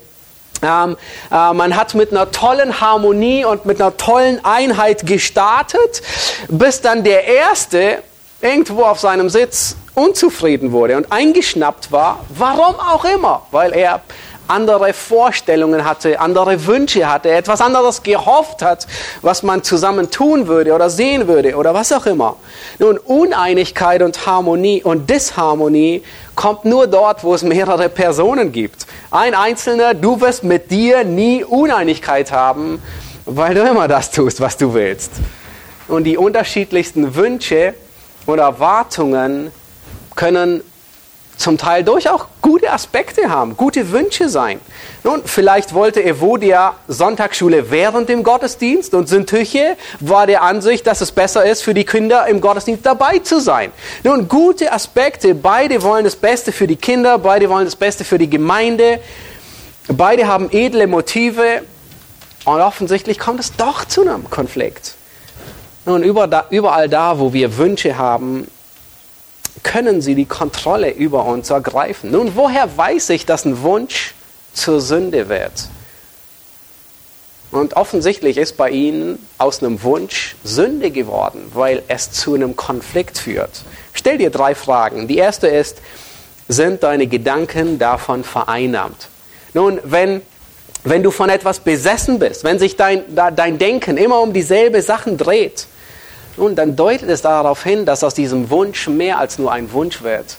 Ähm, 0.62 0.97
äh, 1.31 1.53
man 1.53 1.77
hat 1.77 1.95
mit 1.95 2.11
einer 2.11 2.31
tollen 2.31 2.81
Harmonie 2.81 3.45
und 3.45 3.67
mit 3.67 3.81
einer 3.81 3.97
tollen 3.97 4.45
Einheit 4.45 5.07
gestartet, 5.07 6.03
bis 6.49 6.81
dann 6.81 7.05
der 7.05 7.25
Erste 7.25 7.99
irgendwo 8.41 8.83
auf 8.83 9.00
seinem 9.00 9.29
Sitz 9.29 9.77
unzufrieden 9.95 10.73
wurde 10.73 10.97
und 10.97 11.11
eingeschnappt 11.11 11.91
war, 11.91 12.21
warum 12.31 12.77
auch 12.77 13.05
immer, 13.05 13.43
weil 13.50 13.73
er 13.73 14.00
andere 14.49 14.93
Vorstellungen 14.95 15.85
hatte, 15.85 16.19
andere 16.21 16.67
Wünsche 16.67 17.11
hatte, 17.11 17.31
etwas 17.31 17.61
anderes 17.61 18.03
gehofft 18.03 18.62
hat, 18.62 18.87
was 19.21 19.43
man 19.43 19.62
zusammen 19.62 20.11
tun 20.11 20.47
würde 20.49 20.73
oder 20.73 20.88
sehen 20.88 21.29
würde 21.29 21.55
oder 21.55 21.75
was 21.75 21.93
auch 21.93 22.07
immer. 22.07 22.37
Nun, 22.79 22.99
Uneinigkeit 22.99 24.03
und 24.03 24.27
Harmonie 24.27 24.83
und 24.83 25.11
Disharmonie 25.11 26.03
kommt 26.35 26.65
nur 26.65 26.87
dort, 26.87 27.25
wo 27.25 27.35
es 27.35 27.43
mehrere 27.43 27.88
Personen 27.88 28.53
gibt. 28.53 28.87
Ein 29.11 29.35
Einzelner, 29.35 29.95
du 29.95 30.21
wirst 30.21 30.45
mit 30.45 30.71
dir 30.71 31.03
nie 31.03 31.43
Uneinigkeit 31.43 32.31
haben, 32.31 32.83
weil 33.25 33.55
du 33.55 33.62
immer 33.62 33.88
das 33.88 34.11
tust, 34.11 34.38
was 34.43 34.59
du 34.59 34.75
willst. 34.75 35.12
Und 35.88 36.05
die 36.05 36.19
unterschiedlichsten 36.19 37.15
Wünsche 37.15 37.73
oder 38.27 38.43
Erwartungen 38.43 39.50
können 40.15 40.62
zum 41.38 41.57
Teil 41.57 41.85
durchaus 41.85 42.23
gute 42.42 42.71
Aspekte 42.71 43.30
haben, 43.30 43.57
gute 43.57 43.92
Wünsche 43.92 44.28
sein. 44.28 44.61
Nun, 45.04 45.23
vielleicht 45.25 45.73
wollte 45.73 46.04
Evodia 46.04 46.75
Sonntagsschule 46.88 47.71
während 47.71 48.09
dem 48.09 48.25
Gottesdienst 48.25 48.92
und 48.92 49.09
Syntyche 49.09 49.76
war 50.00 50.26
der 50.26 50.42
Ansicht, 50.42 50.87
dass 50.87 51.00
es 51.00 51.12
besser 51.12 51.45
ist, 51.45 51.62
für 51.62 51.75
die 51.75 51.85
Kinder 51.85 52.26
im 52.26 52.40
Gottesdienst 52.40 52.85
dabei 52.85 53.21
zu 53.21 53.40
sein. 53.40 53.71
Nun, 54.02 54.28
gute 54.28 54.73
Aspekte, 54.73 55.35
beide 55.35 55.83
wollen 55.83 56.04
das 56.04 56.16
Beste 56.16 56.50
für 56.50 56.66
die 56.66 56.76
Kinder, 56.76 57.18
beide 57.18 57.49
wollen 57.49 57.64
das 57.64 57.76
Beste 57.76 58.04
für 58.04 58.18
die 58.18 58.28
Gemeinde, 58.28 59.00
beide 59.87 60.26
haben 60.26 60.50
edle 60.50 60.88
Motive 60.88 61.62
und 62.45 62.61
offensichtlich 62.61 63.18
kommt 63.18 63.38
es 63.38 63.54
doch 63.54 63.85
zu 63.85 64.02
einem 64.02 64.28
Konflikt. 64.28 64.95
Nun, 65.87 66.02
überall 66.02 66.88
da, 66.88 67.18
wo 67.18 67.33
wir 67.33 67.57
Wünsche 67.57 67.97
haben, 67.97 68.49
können 69.62 70.00
sie 70.00 70.15
die 70.15 70.27
Kontrolle 70.27 70.91
über 70.91 71.25
uns 71.25 71.50
ergreifen. 71.50 72.11
Nun, 72.11 72.33
woher 72.35 72.77
weiß 72.77 73.11
ich, 73.11 73.27
dass 73.27 73.45
ein 73.45 73.62
Wunsch 73.62 74.15
zur 74.53 74.81
Sünde 74.81 75.29
wird? 75.29 75.69
Und 77.50 77.77
offensichtlich 77.77 78.37
ist 78.37 78.57
bei 78.59 78.71
ihnen 78.71 79.19
aus 79.38 79.62
einem 79.62 79.83
Wunsch 79.83 80.37
Sünde 80.45 80.91
geworden, 80.91 81.50
weil 81.55 81.83
es 81.88 82.12
zu 82.12 82.35
einem 82.35 82.57
Konflikt 82.57 83.17
führt. 83.17 83.62
Stell 83.95 84.19
dir 84.19 84.31
drei 84.31 84.55
Fragen. 84.55 85.09
Die 85.09 85.17
erste 85.17 85.49
ist, 85.49 85.79
sind 86.49 86.83
deine 86.83 87.07
Gedanken 87.07 87.79
davon 87.79 88.23
vereinnahmt? 88.23 89.09
Nun, 89.55 89.81
wenn, 89.83 90.21
wenn 90.85 91.03
du 91.03 91.11
von 91.11 91.31
etwas 91.31 91.61
besessen 91.61 92.19
bist, 92.19 92.45
wenn 92.45 92.59
sich 92.59 92.77
dein, 92.77 93.03
dein 93.15 93.59
Denken 93.59 93.97
immer 93.97 94.21
um 94.21 94.35
dieselbe 94.35 94.83
Sachen 94.83 95.17
dreht, 95.17 95.67
nun, 96.38 96.54
dann 96.54 96.76
deutet 96.76 97.09
es 97.09 97.23
darauf 97.23 97.62
hin, 97.62 97.85
dass 97.85 98.04
aus 98.04 98.14
diesem 98.14 98.50
Wunsch 98.50 98.88
mehr 98.88 99.18
als 99.18 99.38
nur 99.38 99.52
ein 99.52 99.73
Wunsch 99.73 100.02
wird, 100.02 100.37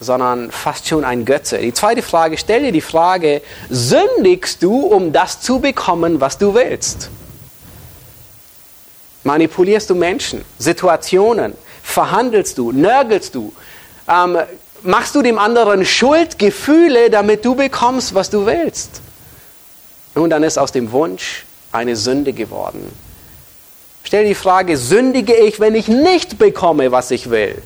sondern 0.00 0.50
fast 0.50 0.88
schon 0.88 1.04
ein 1.04 1.24
Götze. 1.24 1.58
Die 1.58 1.72
zweite 1.72 2.02
Frage, 2.02 2.38
stell 2.38 2.62
dir 2.62 2.72
die 2.72 2.80
Frage, 2.80 3.42
sündigst 3.68 4.62
du, 4.62 4.86
um 4.86 5.12
das 5.12 5.40
zu 5.40 5.60
bekommen, 5.60 6.20
was 6.20 6.38
du 6.38 6.54
willst? 6.54 7.10
Manipulierst 9.24 9.90
du 9.90 9.94
Menschen, 9.94 10.44
Situationen, 10.58 11.54
verhandelst 11.82 12.58
du, 12.58 12.72
nörgelst 12.72 13.34
du, 13.34 13.52
ähm, 14.08 14.38
machst 14.82 15.14
du 15.14 15.22
dem 15.22 15.38
anderen 15.38 15.84
Schuldgefühle, 15.84 17.10
damit 17.10 17.44
du 17.44 17.54
bekommst, 17.54 18.14
was 18.14 18.30
du 18.30 18.46
willst? 18.46 19.00
Nun, 20.14 20.30
dann 20.30 20.42
ist 20.44 20.58
aus 20.58 20.72
dem 20.72 20.92
Wunsch 20.92 21.44
eine 21.72 21.96
Sünde 21.96 22.32
geworden. 22.32 22.90
Stell 24.06 24.24
die 24.24 24.36
Frage, 24.36 24.76
sündige 24.76 25.34
ich, 25.34 25.58
wenn 25.58 25.74
ich 25.74 25.88
nicht 25.88 26.38
bekomme, 26.38 26.92
was 26.92 27.10
ich 27.10 27.28
will? 27.28 27.60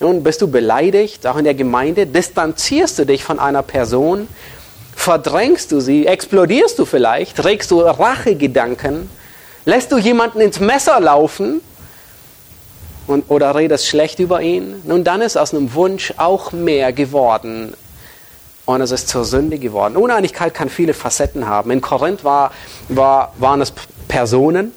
Nun, 0.00 0.24
bist 0.24 0.42
du 0.42 0.48
beleidigt, 0.48 1.24
auch 1.28 1.36
in 1.36 1.44
der 1.44 1.54
Gemeinde? 1.54 2.08
Distanzierst 2.08 2.98
du 2.98 3.06
dich 3.06 3.22
von 3.22 3.38
einer 3.38 3.62
Person? 3.62 4.26
Verdrängst 4.96 5.70
du 5.70 5.78
sie? 5.78 6.08
Explodierst 6.08 6.76
du 6.76 6.84
vielleicht? 6.84 7.44
Regst 7.44 7.70
du 7.70 7.82
Rachegedanken? 7.82 9.08
Lässt 9.64 9.92
du 9.92 9.98
jemanden 9.98 10.40
ins 10.40 10.58
Messer 10.58 10.98
laufen? 10.98 11.60
Und, 13.06 13.30
oder 13.30 13.54
redest 13.54 13.86
schlecht 13.86 14.18
über 14.18 14.42
ihn? 14.42 14.82
Nun, 14.82 15.04
dann 15.04 15.22
ist 15.22 15.36
aus 15.36 15.54
einem 15.54 15.72
Wunsch 15.74 16.12
auch 16.16 16.50
mehr 16.50 16.92
geworden. 16.92 17.74
Und 18.64 18.80
es 18.80 18.90
ist 18.90 19.08
zur 19.08 19.24
Sünde 19.24 19.60
geworden. 19.60 19.96
Uneinigkeit 19.96 20.52
kann 20.52 20.68
viele 20.68 20.94
Facetten 20.94 21.46
haben. 21.46 21.70
In 21.70 21.80
Korinth 21.80 22.24
war, 22.24 22.50
war, 22.88 23.34
waren 23.38 23.60
es 23.60 23.72
Personen, 24.08 24.72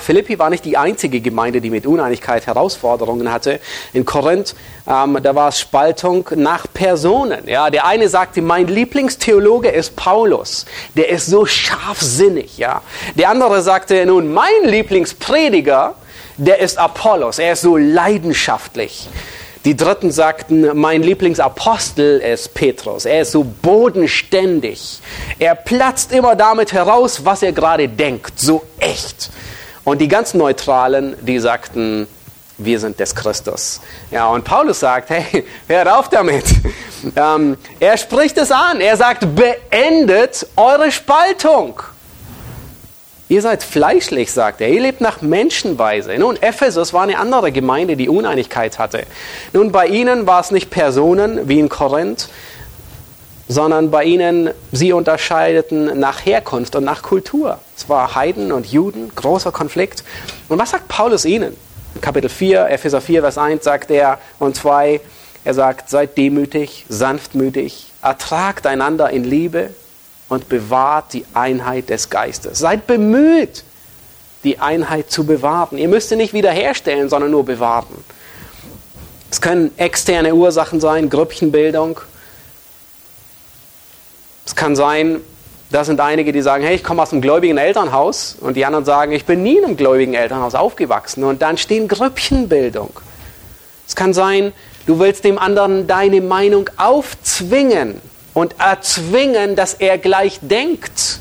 Philippi 0.00 0.38
war 0.38 0.50
nicht 0.50 0.64
die 0.64 0.76
einzige 0.76 1.20
Gemeinde, 1.20 1.60
die 1.60 1.70
mit 1.70 1.86
Uneinigkeit 1.86 2.46
Herausforderungen 2.46 3.32
hatte. 3.32 3.60
In 3.92 4.04
Korinth, 4.04 4.54
ähm, 4.86 5.18
da 5.22 5.34
war 5.34 5.48
es 5.48 5.60
Spaltung 5.60 6.28
nach 6.34 6.66
Personen. 6.72 7.46
Ja, 7.46 7.70
der 7.70 7.86
eine 7.86 8.08
sagte, 8.08 8.42
mein 8.42 8.66
Lieblingstheologe 8.66 9.68
ist 9.68 9.94
Paulus. 9.94 10.66
Der 10.96 11.08
ist 11.08 11.26
so 11.26 11.46
scharfsinnig. 11.46 12.58
Ja. 12.58 12.82
Der 13.14 13.30
andere 13.30 13.62
sagte, 13.62 14.04
nun, 14.06 14.32
mein 14.32 14.64
Lieblingsprediger, 14.64 15.94
der 16.36 16.58
ist 16.58 16.78
Apollos. 16.78 17.38
Er 17.38 17.52
ist 17.52 17.62
so 17.62 17.76
leidenschaftlich. 17.76 19.08
Die 19.66 19.76
Dritten 19.76 20.10
sagten, 20.10 20.70
mein 20.74 21.02
Lieblingsapostel 21.02 22.18
ist 22.20 22.54
Petrus. 22.54 23.04
Er 23.04 23.22
ist 23.22 23.32
so 23.32 23.44
bodenständig. 23.44 25.00
Er 25.38 25.54
platzt 25.54 26.12
immer 26.12 26.34
damit 26.34 26.72
heraus, 26.72 27.26
was 27.26 27.42
er 27.42 27.52
gerade 27.52 27.86
denkt. 27.86 28.40
So 28.40 28.62
echt. 28.78 29.30
Und 29.84 30.00
die 30.00 30.08
ganz 30.08 30.34
Neutralen, 30.34 31.16
die 31.20 31.38
sagten, 31.38 32.06
wir 32.58 32.78
sind 32.78 33.00
des 33.00 33.14
Christus. 33.14 33.80
Ja, 34.10 34.28
und 34.28 34.44
Paulus 34.44 34.80
sagt, 34.80 35.10
hey, 35.10 35.44
hört 35.68 35.88
auf 35.88 36.08
damit. 36.08 36.44
Ähm, 37.16 37.56
er 37.78 37.96
spricht 37.96 38.36
es 38.36 38.52
an. 38.52 38.82
Er 38.82 38.94
sagt, 38.94 39.26
beendet 39.34 40.46
eure 40.54 40.92
Spaltung. 40.92 41.80
Ihr 43.30 43.40
seid 43.40 43.62
fleischlich, 43.62 44.30
sagt 44.32 44.60
er. 44.60 44.68
Ihr 44.68 44.82
lebt 44.82 45.00
nach 45.00 45.22
Menschenweise. 45.22 46.18
Nun, 46.18 46.36
Ephesus 46.42 46.92
war 46.92 47.04
eine 47.04 47.16
andere 47.18 47.52
Gemeinde, 47.52 47.96
die 47.96 48.10
Uneinigkeit 48.10 48.78
hatte. 48.78 49.04
Nun, 49.54 49.72
bei 49.72 49.86
ihnen 49.86 50.26
war 50.26 50.40
es 50.40 50.50
nicht 50.50 50.68
Personen 50.68 51.48
wie 51.48 51.58
in 51.58 51.70
Korinth, 51.70 52.28
sondern 53.50 53.90
bei 53.90 54.04
ihnen, 54.04 54.50
sie 54.70 54.92
unterscheideten 54.92 55.98
nach 55.98 56.24
Herkunft 56.24 56.76
und 56.76 56.84
nach 56.84 57.02
Kultur. 57.02 57.58
Es 57.76 57.88
war 57.88 58.14
Heiden 58.14 58.52
und 58.52 58.66
Juden, 58.66 59.10
großer 59.12 59.50
Konflikt. 59.50 60.04
Und 60.48 60.60
was 60.60 60.70
sagt 60.70 60.86
Paulus 60.86 61.24
ihnen? 61.24 61.56
Kapitel 62.00 62.30
4, 62.30 62.70
Epheser 62.70 63.00
4, 63.00 63.22
Vers 63.22 63.38
1 63.38 63.64
sagt 63.64 63.90
er 63.90 64.20
und 64.38 64.54
2, 64.54 65.00
er 65.42 65.54
sagt, 65.54 65.90
seid 65.90 66.16
demütig, 66.16 66.86
sanftmütig, 66.88 67.90
ertragt 68.02 68.68
einander 68.68 69.10
in 69.10 69.24
Liebe 69.24 69.70
und 70.28 70.48
bewahrt 70.48 71.12
die 71.12 71.24
Einheit 71.34 71.90
des 71.90 72.08
Geistes. 72.08 72.60
Seid 72.60 72.86
bemüht, 72.86 73.64
die 74.44 74.60
Einheit 74.60 75.10
zu 75.10 75.26
bewahren. 75.26 75.76
Ihr 75.76 75.88
müsst 75.88 76.10
sie 76.10 76.16
nicht 76.16 76.34
wiederherstellen, 76.34 77.08
sondern 77.08 77.32
nur 77.32 77.44
bewahren. 77.44 78.04
Es 79.28 79.40
können 79.40 79.72
externe 79.76 80.36
Ursachen 80.36 80.78
sein, 80.78 81.10
Grüppchenbildung. 81.10 82.00
Es 84.50 84.56
kann 84.56 84.74
sein, 84.74 85.20
da 85.70 85.84
sind 85.84 86.00
einige, 86.00 86.32
die 86.32 86.42
sagen, 86.42 86.64
hey, 86.64 86.74
ich 86.74 86.82
komme 86.82 87.00
aus 87.02 87.12
einem 87.12 87.22
gläubigen 87.22 87.56
Elternhaus 87.56 88.36
und 88.40 88.56
die 88.56 88.66
anderen 88.66 88.84
sagen, 88.84 89.12
ich 89.12 89.24
bin 89.24 89.44
nie 89.44 89.58
in 89.58 89.64
einem 89.64 89.76
gläubigen 89.76 90.14
Elternhaus 90.14 90.56
aufgewachsen 90.56 91.22
und 91.22 91.40
dann 91.40 91.56
stehen 91.56 91.86
Grüppchenbildung. 91.86 92.90
Es 93.86 93.94
kann 93.94 94.12
sein, 94.12 94.52
du 94.86 94.98
willst 94.98 95.22
dem 95.22 95.38
anderen 95.38 95.86
deine 95.86 96.20
Meinung 96.20 96.68
aufzwingen 96.78 98.00
und 98.34 98.56
erzwingen, 98.58 99.54
dass 99.54 99.74
er 99.74 99.98
gleich 99.98 100.40
denkt. 100.42 101.20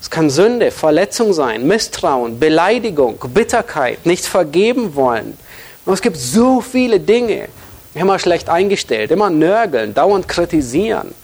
Es 0.00 0.08
kann 0.08 0.30
Sünde, 0.30 0.70
Verletzung 0.70 1.34
sein, 1.34 1.66
Misstrauen, 1.66 2.38
Beleidigung, 2.38 3.18
Bitterkeit, 3.34 4.06
nicht 4.06 4.24
vergeben 4.24 4.94
wollen. 4.94 5.36
Und 5.84 5.92
es 5.92 6.00
gibt 6.00 6.16
so 6.16 6.62
viele 6.62 6.98
Dinge, 6.98 7.50
immer 7.92 8.18
schlecht 8.18 8.48
eingestellt, 8.48 9.10
immer 9.10 9.28
nörgeln, 9.28 9.92
dauernd 9.92 10.28
kritisieren. 10.28 11.14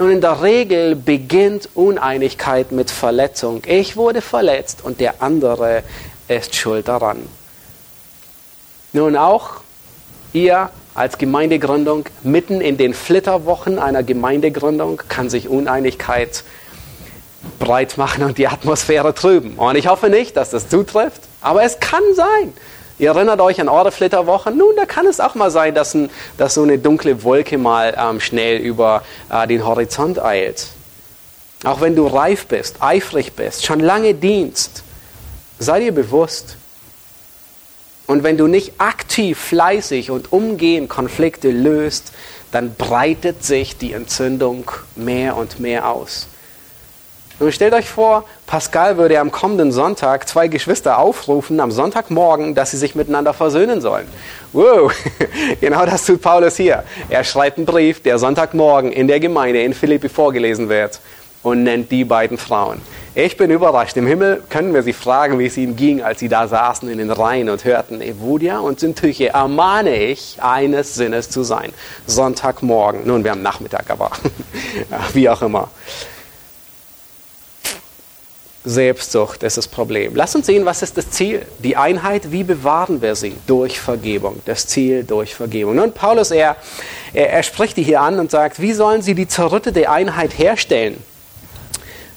Nun, 0.00 0.12
in 0.12 0.22
der 0.22 0.40
Regel 0.40 0.96
beginnt 0.96 1.68
Uneinigkeit 1.74 2.72
mit 2.72 2.90
Verletzung. 2.90 3.60
Ich 3.66 3.98
wurde 3.98 4.22
verletzt 4.22 4.78
und 4.82 4.98
der 4.98 5.20
andere 5.20 5.82
ist 6.26 6.54
schuld 6.54 6.88
daran. 6.88 7.18
Nun 8.94 9.14
auch 9.14 9.60
ihr 10.32 10.70
als 10.94 11.18
Gemeindegründung, 11.18 12.06
mitten 12.22 12.62
in 12.62 12.78
den 12.78 12.94
Flitterwochen 12.94 13.78
einer 13.78 14.02
Gemeindegründung, 14.02 15.02
kann 15.10 15.28
sich 15.28 15.50
Uneinigkeit 15.50 16.44
breit 17.58 17.98
machen 17.98 18.24
und 18.24 18.38
die 18.38 18.48
Atmosphäre 18.48 19.14
trüben. 19.14 19.58
Und 19.58 19.76
ich 19.76 19.86
hoffe 19.86 20.08
nicht, 20.08 20.34
dass 20.34 20.48
das 20.48 20.70
zutrifft, 20.70 21.20
aber 21.42 21.62
es 21.62 21.78
kann 21.78 22.04
sein. 22.14 22.54
Ihr 23.00 23.08
erinnert 23.08 23.40
euch 23.40 23.58
an 23.62 23.70
eure 23.70 23.92
Flitterwochen. 23.92 24.58
Nun, 24.58 24.76
da 24.76 24.84
kann 24.84 25.06
es 25.06 25.20
auch 25.20 25.34
mal 25.34 25.50
sein, 25.50 25.74
dass, 25.74 25.94
ein, 25.94 26.10
dass 26.36 26.52
so 26.52 26.62
eine 26.62 26.78
dunkle 26.78 27.24
Wolke 27.24 27.56
mal 27.56 27.96
ähm, 27.98 28.20
schnell 28.20 28.58
über 28.58 29.02
äh, 29.30 29.46
den 29.46 29.64
Horizont 29.64 30.22
eilt. 30.22 30.66
Auch 31.64 31.80
wenn 31.80 31.96
du 31.96 32.06
reif 32.06 32.44
bist, 32.44 32.82
eifrig 32.82 33.32
bist, 33.32 33.64
schon 33.64 33.80
lange 33.80 34.12
dienst, 34.12 34.82
sei 35.58 35.80
dir 35.80 35.92
bewusst. 35.92 36.56
Und 38.06 38.22
wenn 38.22 38.36
du 38.36 38.46
nicht 38.46 38.74
aktiv, 38.76 39.38
fleißig 39.38 40.10
und 40.10 40.30
umgehend 40.30 40.90
Konflikte 40.90 41.50
löst, 41.50 42.12
dann 42.52 42.74
breitet 42.74 43.42
sich 43.46 43.78
die 43.78 43.94
Entzündung 43.94 44.70
mehr 44.94 45.38
und 45.38 45.58
mehr 45.58 45.88
aus. 45.88 46.28
Und 47.40 47.52
stellt 47.54 47.72
euch 47.72 47.88
vor, 47.88 48.24
Pascal 48.46 48.98
würde 48.98 49.18
am 49.18 49.32
kommenden 49.32 49.72
Sonntag 49.72 50.28
zwei 50.28 50.46
Geschwister 50.46 50.98
aufrufen, 50.98 51.58
am 51.58 51.70
Sonntagmorgen, 51.70 52.54
dass 52.54 52.72
sie 52.72 52.76
sich 52.76 52.94
miteinander 52.94 53.32
versöhnen 53.32 53.80
sollen. 53.80 54.06
Wow, 54.52 54.92
genau 55.60 55.86
das 55.86 56.04
tut 56.04 56.20
Paulus 56.20 56.56
hier. 56.56 56.84
Er 57.08 57.24
schreibt 57.24 57.56
einen 57.56 57.64
Brief, 57.64 58.02
der 58.02 58.18
Sonntagmorgen 58.18 58.92
in 58.92 59.08
der 59.08 59.20
Gemeinde 59.20 59.62
in 59.62 59.72
Philippi 59.72 60.10
vorgelesen 60.10 60.68
wird 60.68 61.00
und 61.42 61.62
nennt 61.62 61.90
die 61.90 62.04
beiden 62.04 62.36
Frauen. 62.36 62.82
Ich 63.14 63.38
bin 63.38 63.50
überrascht. 63.50 63.96
Im 63.96 64.06
Himmel 64.06 64.42
können 64.50 64.74
wir 64.74 64.82
sie 64.82 64.92
fragen, 64.92 65.38
wie 65.38 65.46
es 65.46 65.56
ihnen 65.56 65.76
ging, 65.76 66.02
als 66.02 66.20
sie 66.20 66.28
da 66.28 66.46
saßen 66.46 66.90
in 66.90 66.98
den 66.98 67.10
Reihen 67.10 67.48
und 67.48 67.64
hörten, 67.64 68.02
Evodia 68.02 68.58
und 68.58 68.80
Syntyche 68.80 69.30
ermahne 69.30 69.96
ich, 69.96 70.36
eines 70.42 70.94
Sinnes 70.94 71.30
zu 71.30 71.42
sein. 71.42 71.72
Sonntagmorgen. 72.06 73.06
Nun, 73.06 73.24
wir 73.24 73.30
haben 73.30 73.42
Nachmittag, 73.42 73.88
aber 73.88 74.10
wie 75.14 75.28
auch 75.30 75.40
immer. 75.40 75.70
Selbstsucht 78.70 79.42
ist 79.42 79.56
das 79.56 79.68
Problem. 79.68 80.14
Lass 80.14 80.34
uns 80.34 80.46
sehen, 80.46 80.64
was 80.64 80.82
ist 80.82 80.96
das 80.96 81.10
Ziel? 81.10 81.44
Die 81.58 81.76
Einheit, 81.76 82.32
wie 82.32 82.44
bewahren 82.44 83.02
wir 83.02 83.14
sie? 83.14 83.34
Durch 83.46 83.80
Vergebung. 83.80 84.40
Das 84.44 84.66
Ziel 84.66 85.04
durch 85.04 85.34
Vergebung. 85.34 85.78
Und 85.78 85.94
Paulus, 85.94 86.30
er, 86.30 86.56
er, 87.12 87.30
er 87.30 87.42
spricht 87.42 87.76
die 87.76 87.82
hier 87.82 88.00
an 88.00 88.18
und 88.18 88.30
sagt, 88.30 88.60
wie 88.60 88.72
sollen 88.72 89.02
sie 89.02 89.14
die 89.14 89.28
zerrüttete 89.28 89.90
Einheit 89.90 90.38
herstellen? 90.38 91.02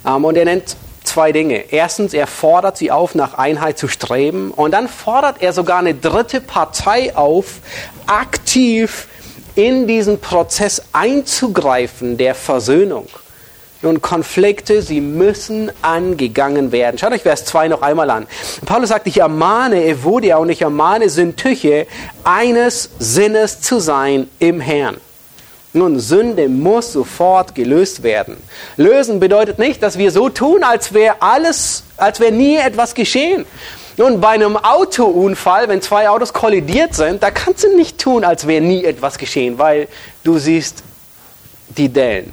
Ähm, 0.05 0.25
und 0.25 0.37
er 0.37 0.45
nennt 0.45 0.75
zwei 1.03 1.31
Dinge. 1.31 1.71
Erstens, 1.71 2.13
er 2.13 2.27
fordert 2.27 2.77
sie 2.77 2.91
auf, 2.91 3.15
nach 3.15 3.33
Einheit 3.33 3.77
zu 3.77 3.87
streben. 3.87 4.51
Und 4.51 4.71
dann 4.71 4.87
fordert 4.87 5.41
er 5.41 5.53
sogar 5.53 5.79
eine 5.79 5.95
dritte 5.95 6.39
Partei 6.41 7.15
auf, 7.15 7.59
aktiv 8.05 9.07
in 9.55 9.87
diesen 9.87 10.19
Prozess 10.19 10.81
einzugreifen 10.93 12.17
der 12.17 12.35
Versöhnung. 12.35 13.07
Nun, 13.83 14.01
Konflikte, 14.01 14.81
sie 14.81 15.01
müssen 15.01 15.69
angegangen 15.81 16.71
werden. 16.71 16.97
Schaut 16.97 17.11
euch 17.11 17.23
Vers 17.23 17.43
2 17.43 17.67
noch 17.67 17.81
einmal 17.81 18.09
an. 18.09 18.27
Paulus 18.65 18.87
sagt, 18.87 19.07
ich 19.07 19.17
ermahne 19.17 19.83
Evodia 19.83 20.37
und 20.37 20.47
ich 20.49 20.61
ermahne 20.61 21.09
Syntyche, 21.09 21.85
eines 22.23 22.91
Sinnes 22.97 23.59
zu 23.59 23.79
sein 23.79 24.29
im 24.39 24.61
Herrn. 24.61 24.95
Nun, 25.73 25.99
Sünde 25.99 26.47
muss 26.47 26.93
sofort 26.93 27.55
gelöst 27.55 28.03
werden. 28.03 28.37
Lösen 28.77 29.19
bedeutet 29.19 29.59
nicht, 29.59 29.83
dass 29.83 29.97
wir 29.97 30.11
so 30.11 30.29
tun, 30.29 30.63
als 30.63 30.93
wäre 30.93 31.15
alles, 31.19 31.83
als 31.97 32.21
wäre 32.21 32.31
nie 32.31 32.55
etwas 32.55 32.93
geschehen. 32.93 33.45
Nun, 33.97 34.21
bei 34.21 34.29
einem 34.29 34.55
Autounfall, 34.55 35.67
wenn 35.67 35.81
zwei 35.81 36.07
Autos 36.07 36.31
kollidiert 36.31 36.95
sind, 36.95 37.21
da 37.21 37.31
kannst 37.31 37.65
du 37.65 37.75
nicht 37.75 37.97
tun, 37.97 38.23
als 38.23 38.47
wäre 38.47 38.61
nie 38.61 38.85
etwas 38.85 39.17
geschehen, 39.17 39.57
weil 39.57 39.89
du 40.23 40.37
siehst 40.37 40.83
die 41.67 41.89
Dellen. 41.89 42.31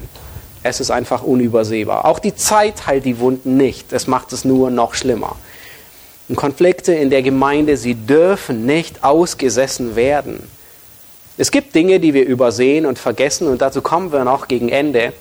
Es 0.63 0.79
ist 0.79 0.91
einfach 0.91 1.23
unübersehbar. 1.23 2.05
Auch 2.05 2.19
die 2.19 2.35
Zeit 2.35 2.85
heilt 2.87 3.05
die 3.05 3.19
Wunden 3.19 3.57
nicht. 3.57 3.93
Es 3.93 4.07
macht 4.07 4.31
es 4.33 4.45
nur 4.45 4.69
noch 4.69 4.93
schlimmer. 4.93 5.35
Und 6.29 6.35
Konflikte 6.35 6.93
in 6.93 7.09
der 7.09 7.23
Gemeinde, 7.23 7.77
sie 7.77 7.95
dürfen 7.95 8.65
nicht 8.65 9.03
ausgesessen 9.03 9.95
werden. 9.95 10.47
Es 11.37 11.51
gibt 11.51 11.73
Dinge, 11.73 11.99
die 11.99 12.13
wir 12.13 12.25
übersehen 12.25 12.85
und 12.85 12.99
vergessen 12.99 13.47
und 13.47 13.61
dazu 13.61 13.81
kommen 13.81 14.11
wir 14.11 14.23
noch 14.23 14.47
gegen 14.47 14.69
Ende. 14.69 15.13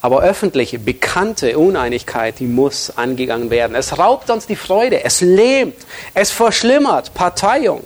Aber 0.00 0.22
öffentliche, 0.22 0.78
bekannte 0.78 1.58
Uneinigkeit, 1.58 2.38
die 2.38 2.46
muss 2.46 2.92
angegangen 2.96 3.50
werden. 3.50 3.74
Es 3.74 3.98
raubt 3.98 4.30
uns 4.30 4.46
die 4.46 4.56
Freude, 4.56 5.04
es 5.04 5.20
lähmt, 5.20 5.76
es 6.14 6.30
verschlimmert 6.30 7.14
Parteiung. 7.14 7.84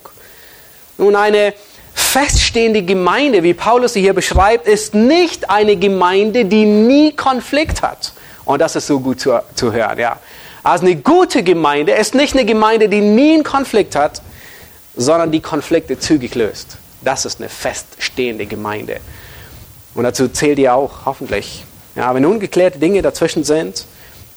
Nun, 0.96 1.14
eine 1.14 1.54
feststehende 1.98 2.82
Gemeinde, 2.82 3.42
wie 3.42 3.54
Paulus 3.54 3.92
sie 3.92 4.00
hier 4.00 4.14
beschreibt, 4.14 4.66
ist 4.66 4.94
nicht 4.94 5.50
eine 5.50 5.76
Gemeinde, 5.76 6.44
die 6.44 6.64
nie 6.64 7.12
Konflikt 7.12 7.82
hat. 7.82 8.12
Und 8.44 8.60
das 8.60 8.76
ist 8.76 8.86
so 8.86 9.00
gut 9.00 9.20
zu, 9.20 9.38
zu 9.54 9.72
hören, 9.72 9.98
ja. 9.98 10.18
Also 10.62 10.86
eine 10.86 10.96
gute 10.96 11.42
Gemeinde 11.42 11.92
ist 11.92 12.14
nicht 12.14 12.34
eine 12.34 12.44
Gemeinde, 12.44 12.88
die 12.88 13.00
nie 13.00 13.34
einen 13.34 13.44
Konflikt 13.44 13.94
hat, 13.94 14.22
sondern 14.96 15.30
die 15.30 15.40
Konflikte 15.40 15.98
zügig 15.98 16.34
löst. 16.34 16.78
Das 17.02 17.24
ist 17.24 17.40
eine 17.40 17.48
feststehende 17.48 18.46
Gemeinde. 18.46 19.00
Und 19.94 20.04
dazu 20.04 20.28
zählt 20.28 20.58
ihr 20.58 20.74
auch, 20.74 21.04
hoffentlich. 21.04 21.64
Ja, 21.94 22.14
wenn 22.14 22.24
ungeklärte 22.24 22.78
Dinge 22.78 23.02
dazwischen 23.02 23.44
sind, 23.44 23.86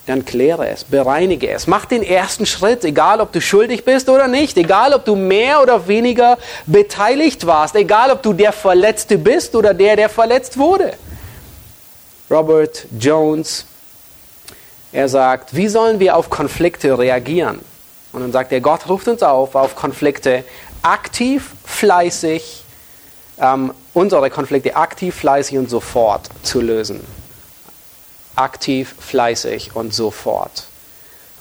dann 0.08 0.26
kläre 0.26 0.68
es, 0.68 0.84
bereinige 0.84 1.50
es. 1.50 1.68
Mach 1.68 1.86
den 1.86 2.02
ersten 2.02 2.46
Schritt, 2.46 2.84
egal 2.84 3.22
ob 3.22 3.32
du 3.32 3.40
schuldig 3.40 3.86
bist 3.86 4.10
oder 4.10 4.28
nicht, 4.28 4.58
egal 4.58 4.94
ob 4.94 5.06
du 5.06 5.16
mehr 5.16 5.62
oder 5.62 5.88
weniger 5.88 6.38
beteiligt 6.66 7.46
warst, 7.46 7.76
egal 7.76 8.12
ob 8.12 8.24
du 8.24 8.34
der 8.34 8.52
Verletzte 8.52 9.18
bist 9.18 9.56
oder 9.56 9.74
der, 9.74 9.96
der 9.96 10.10
verletzt 10.10 10.58
wurde. 10.58 10.94
Robert 12.30 12.88
Jones, 12.98 13.66
er 14.92 15.08
sagt, 15.08 15.56
wie 15.56 15.68
sollen 15.68 16.00
wir 16.00 16.16
auf 16.16 16.30
Konflikte 16.30 16.98
reagieren? 16.98 17.60
Und 18.12 18.22
dann 18.22 18.32
sagt 18.32 18.52
er, 18.52 18.60
Gott 18.60 18.90
ruft 18.90 19.08
uns 19.08 19.22
auf, 19.22 19.56
auf 19.56 19.76
Konflikte 19.76 20.44
aktiv, 20.82 21.52
fleißig, 21.64 22.64
ähm, 23.40 23.72
unsere 23.94 24.30
Konflikte 24.30 24.76
aktiv, 24.76 25.16
fleißig 25.16 25.58
und 25.58 25.70
sofort 25.70 26.28
zu 26.42 26.60
lösen 26.60 27.21
aktiv, 28.36 28.96
fleißig 29.00 29.76
und 29.76 29.94
so 29.94 30.12
fort. 30.12 30.66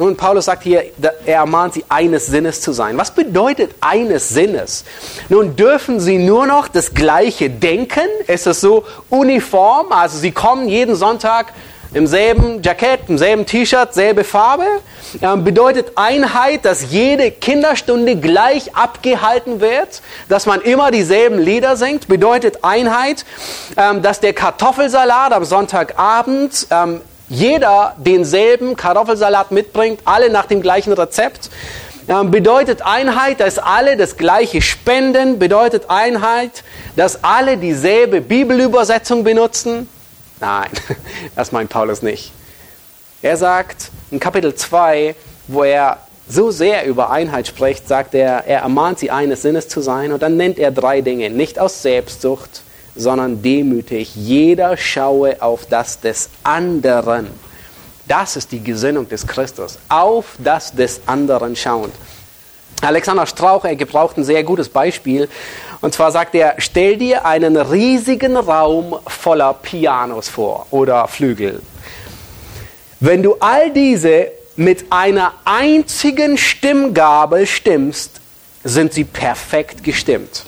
Nun, 0.00 0.16
Paulus 0.16 0.46
sagt 0.46 0.62
hier, 0.62 0.82
er 1.26 1.34
ermahnt 1.34 1.74
sie, 1.74 1.84
eines 1.90 2.26
Sinnes 2.26 2.62
zu 2.62 2.72
sein. 2.72 2.96
Was 2.96 3.10
bedeutet 3.10 3.74
eines 3.82 4.30
Sinnes? 4.30 4.84
Nun, 5.28 5.56
dürfen 5.56 6.00
sie 6.00 6.16
nur 6.16 6.46
noch 6.46 6.68
das 6.68 6.94
Gleiche 6.94 7.50
denken? 7.50 8.08
Ist 8.26 8.46
es 8.46 8.62
so 8.62 8.84
uniform? 9.10 9.92
Also 9.92 10.16
sie 10.16 10.32
kommen 10.32 10.68
jeden 10.68 10.96
Sonntag 10.96 11.52
im 11.92 12.06
selben 12.06 12.62
Jackett, 12.62 13.08
im 13.08 13.18
selben 13.18 13.46
T-Shirt, 13.46 13.92
selbe 13.94 14.24
Farbe. 14.24 14.64
Ähm, 15.22 15.42
bedeutet 15.42 15.92
Einheit, 15.96 16.64
dass 16.64 16.92
jede 16.92 17.30
Kinderstunde 17.30 18.16
gleich 18.16 18.76
abgehalten 18.76 19.60
wird, 19.60 20.02
dass 20.28 20.46
man 20.46 20.60
immer 20.60 20.90
dieselben 20.90 21.38
Lieder 21.38 21.76
singt. 21.76 22.06
Bedeutet 22.06 22.62
Einheit, 22.62 23.24
ähm, 23.76 24.02
dass 24.02 24.20
der 24.20 24.32
Kartoffelsalat 24.32 25.32
am 25.32 25.44
Sonntagabend 25.44 26.68
ähm, 26.70 27.00
jeder 27.28 27.94
denselben 27.98 28.76
Kartoffelsalat 28.76 29.50
mitbringt, 29.50 30.00
alle 30.04 30.30
nach 30.30 30.46
dem 30.46 30.62
gleichen 30.62 30.92
Rezept. 30.92 31.50
Bedeutet 32.24 32.82
Einheit, 32.82 33.38
dass 33.38 33.58
alle 33.60 33.96
das 33.96 34.16
gleiche 34.16 34.60
spenden. 34.62 35.38
Bedeutet 35.38 35.84
Einheit, 35.88 36.64
dass 36.96 37.22
alle 37.22 37.56
dieselbe 37.56 38.20
Bibelübersetzung 38.20 39.22
benutzen. 39.22 39.86
Nein, 40.40 40.70
das 41.36 41.52
meint 41.52 41.70
Paulus 41.70 42.02
nicht. 42.02 42.32
Er 43.22 43.36
sagt 43.36 43.90
in 44.10 44.18
Kapitel 44.18 44.54
2, 44.54 45.14
wo 45.46 45.62
er 45.62 45.98
so 46.28 46.50
sehr 46.50 46.86
über 46.86 47.10
Einheit 47.10 47.48
spricht, 47.48 47.88
sagt 47.88 48.14
er, 48.14 48.46
er 48.46 48.60
ermahnt 48.60 48.98
sie 49.00 49.10
eines 49.10 49.42
Sinnes 49.42 49.68
zu 49.68 49.80
sein 49.80 50.12
und 50.12 50.22
dann 50.22 50.36
nennt 50.36 50.58
er 50.58 50.70
drei 50.70 51.00
Dinge. 51.00 51.28
Nicht 51.28 51.58
aus 51.58 51.82
Selbstsucht, 51.82 52.62
sondern 52.94 53.42
demütig. 53.42 54.14
Jeder 54.14 54.76
schaue 54.76 55.42
auf 55.42 55.66
das 55.66 56.00
des 56.00 56.30
anderen. 56.42 57.28
Das 58.06 58.36
ist 58.36 58.52
die 58.52 58.62
Gesinnung 58.62 59.08
des 59.08 59.26
Christus. 59.26 59.78
Auf 59.88 60.36
das 60.38 60.72
des 60.72 61.00
anderen 61.06 61.56
schauend. 61.56 61.94
Alexander 62.82 63.26
Strauch, 63.26 63.64
er 63.64 63.76
gebraucht 63.76 64.16
ein 64.16 64.24
sehr 64.24 64.42
gutes 64.42 64.68
Beispiel. 64.68 65.28
Und 65.80 65.94
zwar 65.94 66.12
sagt 66.12 66.34
er, 66.34 66.54
stell 66.58 66.96
dir 66.96 67.26
einen 67.26 67.56
riesigen 67.56 68.36
Raum 68.36 68.98
voller 69.06 69.54
Pianos 69.54 70.28
vor 70.28 70.66
oder 70.70 71.08
Flügel. 71.08 71.60
Wenn 73.00 73.22
du 73.22 73.36
all 73.40 73.70
diese 73.70 74.30
mit 74.56 74.86
einer 74.90 75.32
einzigen 75.44 76.36
Stimmgabel 76.36 77.46
stimmst, 77.46 78.20
sind 78.62 78.92
sie 78.92 79.04
perfekt 79.04 79.82
gestimmt. 79.82 80.44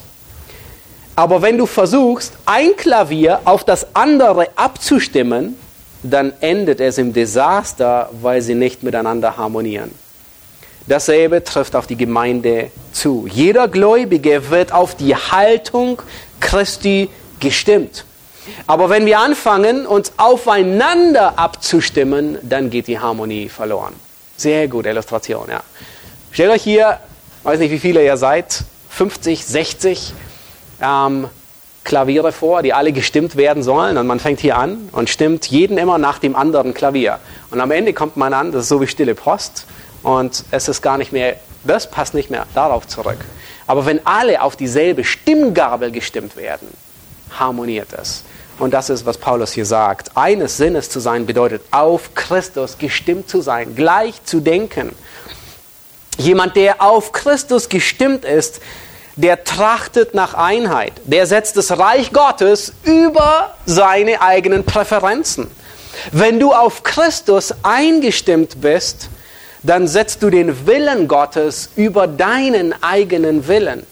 Aber 1.16 1.42
wenn 1.42 1.58
du 1.58 1.66
versuchst, 1.66 2.34
ein 2.46 2.76
Klavier 2.76 3.40
auf 3.44 3.64
das 3.64 3.94
andere 3.94 4.48
abzustimmen, 4.56 5.56
dann 6.02 6.32
endet 6.40 6.80
es 6.80 6.98
im 6.98 7.12
Desaster, 7.12 8.10
weil 8.20 8.42
sie 8.42 8.54
nicht 8.54 8.82
miteinander 8.82 9.36
harmonieren. 9.36 10.01
Dasselbe 10.92 11.42
trifft 11.42 11.74
auf 11.74 11.86
die 11.86 11.96
Gemeinde 11.96 12.70
zu. 12.92 13.26
Jeder 13.26 13.66
Gläubige 13.66 14.50
wird 14.50 14.72
auf 14.72 14.94
die 14.94 15.16
Haltung 15.16 16.02
Christi 16.38 17.08
gestimmt. 17.40 18.04
Aber 18.66 18.90
wenn 18.90 19.06
wir 19.06 19.18
anfangen, 19.18 19.86
uns 19.86 20.12
aufeinander 20.18 21.38
abzustimmen, 21.38 22.36
dann 22.42 22.68
geht 22.68 22.88
die 22.88 22.98
Harmonie 22.98 23.48
verloren. 23.48 23.94
Sehr 24.36 24.68
gute 24.68 24.90
Illustration, 24.90 25.46
ja. 25.48 25.62
Stellt 26.30 26.50
euch 26.50 26.62
hier, 26.62 26.98
weiß 27.42 27.58
nicht, 27.58 27.70
wie 27.70 27.78
viele 27.78 28.04
ihr 28.04 28.18
seid, 28.18 28.62
50, 28.90 29.46
60 29.46 30.12
ähm, 30.82 31.26
Klaviere 31.84 32.32
vor, 32.32 32.60
die 32.62 32.74
alle 32.74 32.92
gestimmt 32.92 33.36
werden 33.36 33.62
sollen. 33.62 33.96
Und 33.96 34.06
man 34.06 34.20
fängt 34.20 34.40
hier 34.40 34.58
an 34.58 34.90
und 34.92 35.08
stimmt 35.08 35.46
jeden 35.46 35.78
immer 35.78 35.96
nach 35.96 36.18
dem 36.18 36.36
anderen 36.36 36.74
Klavier. 36.74 37.18
Und 37.50 37.62
am 37.62 37.70
Ende 37.70 37.94
kommt 37.94 38.18
man 38.18 38.34
an, 38.34 38.52
das 38.52 38.64
ist 38.64 38.68
so 38.68 38.82
wie 38.82 38.86
stille 38.86 39.14
Post. 39.14 39.64
Und 40.02 40.44
es 40.50 40.68
ist 40.68 40.82
gar 40.82 40.98
nicht 40.98 41.12
mehr, 41.12 41.36
das 41.64 41.90
passt 41.90 42.14
nicht 42.14 42.30
mehr 42.30 42.46
darauf 42.54 42.86
zurück. 42.86 43.18
Aber 43.66 43.86
wenn 43.86 44.04
alle 44.06 44.42
auf 44.42 44.56
dieselbe 44.56 45.04
Stimmgabel 45.04 45.90
gestimmt 45.90 46.36
werden, 46.36 46.68
harmoniert 47.38 47.92
es. 47.92 48.24
Und 48.58 48.72
das 48.74 48.90
ist, 48.90 49.06
was 49.06 49.18
Paulus 49.18 49.52
hier 49.52 49.66
sagt. 49.66 50.16
Eines 50.16 50.56
Sinnes 50.56 50.90
zu 50.90 51.00
sein 51.00 51.26
bedeutet, 51.26 51.62
auf 51.70 52.14
Christus 52.14 52.78
gestimmt 52.78 53.28
zu 53.28 53.40
sein, 53.40 53.74
gleich 53.74 54.22
zu 54.24 54.40
denken. 54.40 54.94
Jemand, 56.18 56.56
der 56.56 56.82
auf 56.82 57.12
Christus 57.12 57.68
gestimmt 57.68 58.24
ist, 58.24 58.60
der 59.16 59.44
trachtet 59.44 60.14
nach 60.14 60.34
Einheit. 60.34 60.92
Der 61.04 61.26
setzt 61.26 61.56
das 61.56 61.76
Reich 61.76 62.12
Gottes 62.12 62.72
über 62.84 63.54
seine 63.66 64.20
eigenen 64.20 64.64
Präferenzen. 64.64 65.50
Wenn 66.10 66.38
du 66.38 66.52
auf 66.52 66.82
Christus 66.82 67.54
eingestimmt 67.62 68.60
bist, 68.60 69.08
dann 69.62 69.86
setzt 69.86 70.22
du 70.22 70.30
den 70.30 70.66
Willen 70.66 71.08
Gottes 71.08 71.70
über 71.76 72.06
deinen 72.06 72.74
eigenen 72.82 73.46
Willen. 73.46 73.86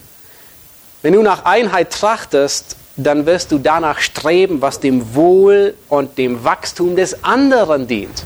Wenn 1.01 1.13
du 1.13 1.21
nach 1.21 1.45
Einheit 1.45 1.91
trachtest, 1.91 2.75
dann 2.97 3.25
wirst 3.25 3.51
du 3.51 3.57
danach 3.57 3.99
streben, 3.99 4.61
was 4.61 4.79
dem 4.79 5.15
Wohl 5.15 5.75
und 5.87 6.17
dem 6.17 6.43
Wachstum 6.43 6.95
des 6.95 7.23
anderen 7.23 7.87
dient 7.87 8.23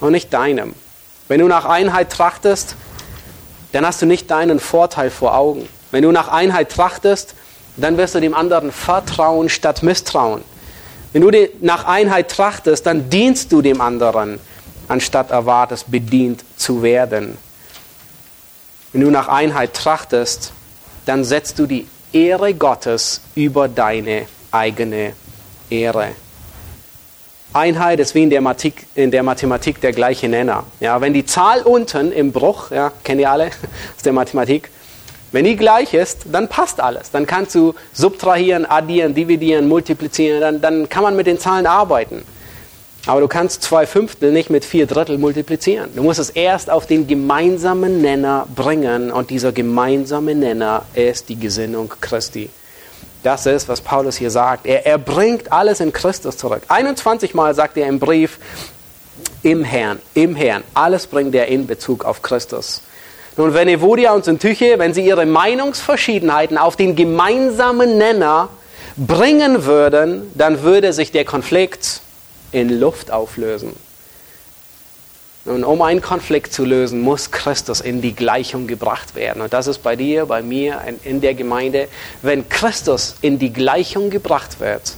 und 0.00 0.12
nicht 0.12 0.32
deinem. 0.32 0.74
Wenn 1.26 1.40
du 1.40 1.48
nach 1.48 1.64
Einheit 1.64 2.10
trachtest, 2.10 2.76
dann 3.72 3.86
hast 3.86 4.02
du 4.02 4.06
nicht 4.06 4.30
deinen 4.30 4.60
Vorteil 4.60 5.10
vor 5.10 5.36
Augen. 5.36 5.68
Wenn 5.90 6.02
du 6.02 6.12
nach 6.12 6.28
Einheit 6.28 6.70
trachtest, 6.70 7.34
dann 7.76 7.96
wirst 7.96 8.14
du 8.14 8.20
dem 8.20 8.34
anderen 8.34 8.70
vertrauen 8.70 9.48
statt 9.48 9.82
misstrauen. 9.82 10.42
Wenn 11.12 11.22
du 11.22 11.30
nach 11.60 11.84
Einheit 11.84 12.30
trachtest, 12.30 12.86
dann 12.86 13.08
dienst 13.08 13.50
du 13.52 13.62
dem 13.62 13.80
anderen, 13.80 14.38
anstatt 14.88 15.30
erwartest, 15.30 15.90
bedient 15.90 16.44
zu 16.56 16.82
werden. 16.82 17.38
Wenn 18.92 19.00
du 19.00 19.10
nach 19.10 19.28
Einheit 19.28 19.74
trachtest, 19.74 20.52
dann 21.06 21.24
setzt 21.24 21.58
du 21.58 21.66
die 21.66 21.86
Ehre 22.12 22.54
Gottes 22.54 23.20
über 23.34 23.68
deine 23.68 24.26
eigene 24.52 25.14
Ehre. 25.68 26.12
Einheit 27.52 28.00
ist 28.00 28.14
wie 28.14 28.24
in 28.24 28.30
der, 28.30 28.40
Mathematik, 28.40 28.86
in 28.94 29.10
der 29.10 29.22
Mathematik 29.22 29.80
der 29.80 29.92
gleiche 29.92 30.28
Nenner. 30.28 30.64
Ja, 30.80 31.00
wenn 31.00 31.12
die 31.12 31.24
Zahl 31.24 31.62
unten 31.62 32.10
im 32.10 32.32
Bruch, 32.32 32.70
ja, 32.70 32.92
kennt 33.04 33.20
ihr 33.20 33.30
alle 33.30 33.46
aus 33.96 34.02
der 34.04 34.12
Mathematik, 34.12 34.70
wenn 35.30 35.44
die 35.44 35.56
gleich 35.56 35.94
ist, 35.94 36.26
dann 36.30 36.48
passt 36.48 36.80
alles. 36.80 37.10
Dann 37.10 37.26
kannst 37.26 37.56
du 37.56 37.74
subtrahieren, 37.92 38.66
addieren, 38.66 39.14
dividieren, 39.14 39.66
multiplizieren, 39.66 40.40
dann, 40.40 40.60
dann 40.60 40.88
kann 40.88 41.02
man 41.02 41.16
mit 41.16 41.26
den 41.26 41.40
Zahlen 41.40 41.66
arbeiten. 41.66 42.24
Aber 43.06 43.20
du 43.20 43.28
kannst 43.28 43.62
zwei 43.62 43.86
Fünftel 43.86 44.32
nicht 44.32 44.48
mit 44.48 44.64
vier 44.64 44.86
Drittel 44.86 45.18
multiplizieren. 45.18 45.90
Du 45.94 46.02
musst 46.02 46.18
es 46.18 46.30
erst 46.30 46.70
auf 46.70 46.86
den 46.86 47.06
gemeinsamen 47.06 48.00
Nenner 48.00 48.46
bringen 48.54 49.10
und 49.10 49.28
dieser 49.28 49.52
gemeinsame 49.52 50.34
Nenner 50.34 50.86
ist 50.94 51.28
die 51.28 51.38
Gesinnung 51.38 51.92
Christi. 52.00 52.48
Das 53.22 53.44
ist, 53.46 53.68
was 53.68 53.82
Paulus 53.82 54.16
hier 54.16 54.30
sagt. 54.30 54.66
Er, 54.66 54.86
er 54.86 54.98
bringt 54.98 55.52
alles 55.52 55.80
in 55.80 55.92
Christus 55.92 56.38
zurück. 56.38 56.62
21 56.68 57.34
Mal 57.34 57.54
sagt 57.54 57.76
er 57.76 57.88
im 57.88 57.98
Brief, 57.98 58.38
im 59.42 59.64
Herrn, 59.64 60.00
im 60.14 60.34
Herrn. 60.34 60.64
Alles 60.72 61.06
bringt 61.06 61.34
er 61.34 61.48
in 61.48 61.66
Bezug 61.66 62.04
auf 62.04 62.22
Christus. 62.22 62.82
Nun, 63.36 63.52
wenn 63.52 63.68
Evodia 63.68 64.12
und 64.12 64.24
Syntyche, 64.24 64.78
wenn 64.78 64.94
sie 64.94 65.04
ihre 65.04 65.26
Meinungsverschiedenheiten 65.26 66.56
auf 66.56 66.76
den 66.76 66.96
gemeinsamen 66.96 67.98
Nenner 67.98 68.48
bringen 68.96 69.66
würden, 69.66 70.30
dann 70.34 70.62
würde 70.62 70.92
sich 70.92 71.10
der 71.10 71.24
Konflikt 71.24 72.00
in 72.54 72.80
Luft 72.80 73.10
auflösen. 73.10 73.74
Und 75.44 75.64
um 75.64 75.82
einen 75.82 76.00
Konflikt 76.00 76.54
zu 76.54 76.64
lösen, 76.64 77.00
muss 77.00 77.30
Christus 77.30 77.82
in 77.82 78.00
die 78.00 78.14
Gleichung 78.14 78.66
gebracht 78.66 79.14
werden. 79.14 79.42
Und 79.42 79.52
das 79.52 79.66
ist 79.66 79.82
bei 79.82 79.94
dir, 79.94 80.24
bei 80.24 80.40
mir, 80.40 80.80
in 81.04 81.20
der 81.20 81.34
Gemeinde. 81.34 81.88
Wenn 82.22 82.48
Christus 82.48 83.16
in 83.20 83.38
die 83.38 83.52
Gleichung 83.52 84.08
gebracht 84.08 84.60
wird, 84.60 84.94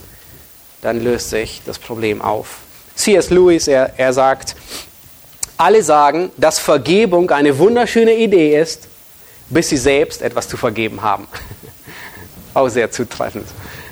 dann 0.82 1.02
löst 1.02 1.30
sich 1.30 1.62
das 1.66 1.80
Problem 1.80 2.22
auf. 2.22 2.58
C.S. 2.94 3.30
Lewis, 3.30 3.66
er, 3.66 3.98
er 3.98 4.12
sagt, 4.12 4.54
alle 5.56 5.82
sagen, 5.82 6.30
dass 6.36 6.60
Vergebung 6.60 7.30
eine 7.30 7.58
wunderschöne 7.58 8.14
Idee 8.14 8.60
ist, 8.60 8.86
bis 9.48 9.70
sie 9.70 9.76
selbst 9.78 10.22
etwas 10.22 10.48
zu 10.48 10.56
vergeben 10.56 11.02
haben. 11.02 11.26
Auch 12.54 12.68
sehr 12.68 12.90
zutreffend. 12.90 13.46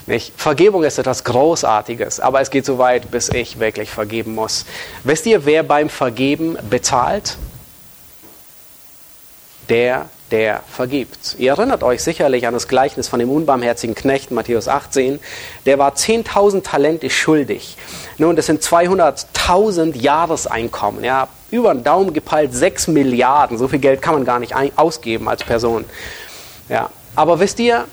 Nicht? 0.07 0.33
Vergebung 0.37 0.85
ist 0.85 0.99
etwas 0.99 1.25
Großartiges, 1.25 2.21
aber 2.21 2.41
es 2.41 2.51
geht 2.51 2.67
so 2.67 2.79
weit, 2.79 3.11
bis 3.11 3.31
ich 3.31 3.59
wirklich 3.59 3.89
vergeben 3.91 4.35
muss. 4.35 4.67
Wisst 5.03 5.25
ihr, 5.25 5.47
wer 5.47 5.63
beim 5.63 5.89
Vergeben 5.89 6.59
bezahlt? 6.69 7.39
Der, 9.71 10.11
der 10.31 10.61
vergibt. 10.71 11.37
Ihr 11.39 11.53
erinnert 11.53 11.83
euch 11.83 12.03
sicherlich 12.03 12.47
an 12.47 12.53
das 12.53 12.69
Gleichnis 12.69 13.09
von 13.09 13.19
dem 13.19 13.31
unbarmherzigen 13.31 13.95
Knecht, 13.95 14.31
Matthäus 14.31 14.69
18. 14.69 15.21
Der 15.65 15.79
war 15.79 15.95
10.000 15.95 16.63
Talente 16.63 17.09
schuldig. 17.09 17.79
Nun, 18.19 18.37
das 18.37 18.45
sind 18.45 18.63
200.000 18.63 19.97
Jahreseinkommen. 19.97 21.03
Ja, 21.03 21.29
über 21.51 21.73
den 21.73 21.83
Daumen 21.83 22.13
gepeilt 22.13 22.53
6 22.53 22.89
Milliarden. 22.89 23.57
So 23.57 23.69
viel 23.69 23.79
Geld 23.79 24.03
kann 24.03 24.15
man 24.15 24.27
gar 24.27 24.39
nicht 24.39 24.55
ausgeben 24.77 25.31
als 25.31 25.45
Person. 25.45 25.87
Ja, 26.69 26.91
aber 27.17 27.41
wisst 27.41 27.59
ihr, 27.59 27.87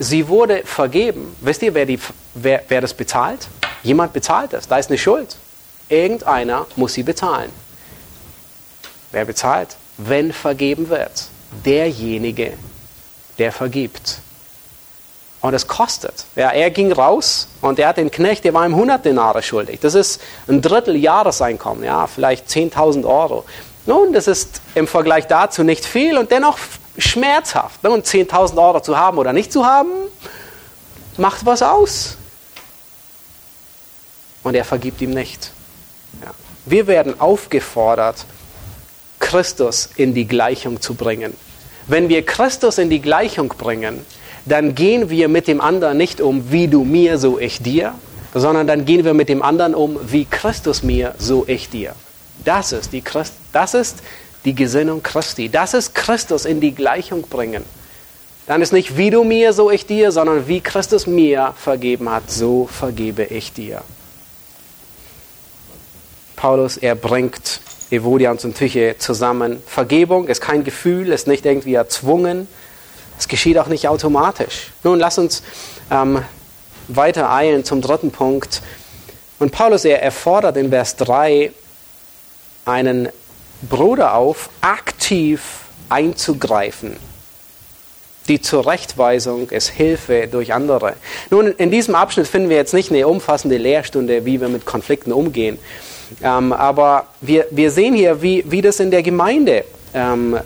sie 0.00 0.26
wurde 0.26 0.62
vergeben. 0.64 1.36
Wisst 1.40 1.62
ihr, 1.62 1.74
wer, 1.74 1.86
die, 1.86 2.00
wer, 2.34 2.64
wer 2.66 2.80
das 2.80 2.94
bezahlt? 2.94 3.46
Jemand 3.84 4.12
bezahlt 4.12 4.52
das. 4.52 4.66
Da 4.66 4.78
ist 4.78 4.90
eine 4.90 4.98
Schuld. 4.98 5.36
Irgendeiner 5.88 6.66
muss 6.74 6.94
sie 6.94 7.02
bezahlen. 7.02 7.52
Wer 9.12 9.24
bezahlt? 9.24 9.76
Wenn 9.98 10.32
vergeben 10.32 10.88
wird. 10.88 11.26
Derjenige, 11.64 12.54
der 13.38 13.52
vergibt. 13.52 14.18
Und 15.42 15.54
es 15.54 15.66
kostet. 15.66 16.24
Ja, 16.36 16.50
er 16.50 16.70
ging 16.70 16.92
raus 16.92 17.48
und 17.60 17.78
er 17.78 17.88
hat 17.88 17.96
den 17.96 18.10
Knecht, 18.10 18.44
der 18.44 18.54
war 18.54 18.66
ihm 18.66 18.74
100 18.74 19.04
Denare 19.04 19.42
schuldig. 19.42 19.80
Das 19.80 19.94
ist 19.94 20.20
ein 20.48 20.62
Drittel 20.62 20.96
Jahreseinkommen, 20.96 21.82
ja, 21.84 22.06
vielleicht 22.06 22.48
10.000 22.48 23.04
Euro. 23.06 23.44
Nun, 23.86 24.12
das 24.12 24.28
ist 24.28 24.60
im 24.74 24.86
Vergleich 24.86 25.26
dazu 25.26 25.64
nicht 25.64 25.84
viel 25.84 26.18
und 26.18 26.30
dennoch 26.30 26.58
schmerzhaft. 27.00 27.84
Und 27.86 28.06
10.000 28.06 28.56
Euro 28.56 28.80
zu 28.80 28.96
haben 28.96 29.18
oder 29.18 29.32
nicht 29.32 29.52
zu 29.52 29.66
haben, 29.66 29.90
macht 31.16 31.46
was 31.46 31.62
aus. 31.62 32.16
Und 34.42 34.54
er 34.54 34.64
vergibt 34.64 35.00
ihm 35.00 35.10
nicht. 35.10 35.50
Ja. 36.22 36.30
Wir 36.64 36.86
werden 36.86 37.20
aufgefordert, 37.20 38.24
Christus 39.18 39.90
in 39.96 40.14
die 40.14 40.26
Gleichung 40.26 40.80
zu 40.80 40.94
bringen. 40.94 41.36
Wenn 41.86 42.08
wir 42.08 42.24
Christus 42.24 42.78
in 42.78 42.90
die 42.90 43.00
Gleichung 43.00 43.48
bringen, 43.48 44.04
dann 44.46 44.74
gehen 44.74 45.10
wir 45.10 45.28
mit 45.28 45.46
dem 45.46 45.60
anderen 45.60 45.98
nicht 45.98 46.20
um, 46.20 46.50
wie 46.50 46.68
du 46.68 46.84
mir, 46.84 47.18
so 47.18 47.38
ich 47.38 47.62
dir, 47.62 47.94
sondern 48.34 48.66
dann 48.66 48.84
gehen 48.84 49.04
wir 49.04 49.14
mit 49.14 49.28
dem 49.28 49.42
anderen 49.42 49.74
um, 49.74 49.98
wie 50.10 50.24
Christus 50.24 50.82
mir, 50.82 51.14
so 51.18 51.44
ich 51.46 51.68
dir. 51.68 51.94
Das 52.44 52.72
ist 52.72 52.92
die, 52.92 53.02
Christ, 53.02 53.34
das 53.52 53.74
ist 53.74 53.98
die 54.44 54.54
Gesinnung 54.54 55.02
Christi. 55.02 55.48
Das 55.48 55.74
ist 55.74 55.94
Christus 55.94 56.44
in 56.44 56.60
die 56.60 56.74
Gleichung 56.74 57.22
bringen. 57.22 57.64
Dann 58.46 58.62
ist 58.62 58.72
nicht 58.72 58.96
wie 58.96 59.10
du 59.10 59.22
mir, 59.22 59.52
so 59.52 59.70
ich 59.70 59.86
dir, 59.86 60.10
sondern 60.12 60.48
wie 60.48 60.60
Christus 60.60 61.06
mir 61.06 61.54
vergeben 61.56 62.10
hat, 62.10 62.30
so 62.30 62.66
vergebe 62.66 63.24
ich 63.24 63.52
dir. 63.52 63.82
Paulus, 66.36 66.76
er 66.76 66.94
bringt 66.94 67.60
Evodia 67.90 68.30
und 68.30 68.40
Syntyche 68.40 68.96
zusammen. 68.98 69.62
Vergebung 69.66 70.26
ist 70.26 70.40
kein 70.40 70.64
Gefühl, 70.64 71.12
ist 71.12 71.26
nicht 71.26 71.44
irgendwie 71.44 71.74
erzwungen. 71.74 72.48
Es 73.18 73.28
geschieht 73.28 73.58
auch 73.58 73.66
nicht 73.66 73.88
automatisch. 73.88 74.72
Nun, 74.82 74.98
lass 74.98 75.18
uns 75.18 75.42
ähm, 75.90 76.24
weiter 76.88 77.30
eilen 77.30 77.64
zum 77.64 77.82
dritten 77.82 78.10
Punkt. 78.10 78.62
Und 79.38 79.52
Paulus, 79.52 79.84
er 79.84 80.02
erfordert 80.02 80.56
in 80.56 80.70
Vers 80.70 80.96
3 80.96 81.52
einen 82.64 83.10
Bruder 83.68 84.14
auf, 84.14 84.50
aktiv 84.60 85.40
einzugreifen. 85.88 86.96
Die 88.28 88.40
Zurechtweisung 88.40 89.50
ist 89.50 89.68
Hilfe 89.68 90.28
durch 90.30 90.52
andere. 90.54 90.94
Nun, 91.30 91.48
in 91.48 91.70
diesem 91.70 91.94
Abschnitt 91.94 92.28
finden 92.28 92.48
wir 92.48 92.56
jetzt 92.56 92.74
nicht 92.74 92.90
eine 92.90 93.08
umfassende 93.08 93.56
Lehrstunde, 93.56 94.24
wie 94.24 94.40
wir 94.40 94.48
mit 94.48 94.64
Konflikten 94.64 95.12
umgehen. 95.12 95.58
Ähm, 96.22 96.52
aber 96.52 97.06
wir, 97.20 97.46
wir 97.50 97.70
sehen 97.70 97.94
hier, 97.94 98.22
wie, 98.22 98.44
wie 98.46 98.62
das 98.62 98.78
in 98.80 98.90
der 98.90 99.02
Gemeinde 99.02 99.64
ähm, 99.94 100.34
äh, 100.34 100.40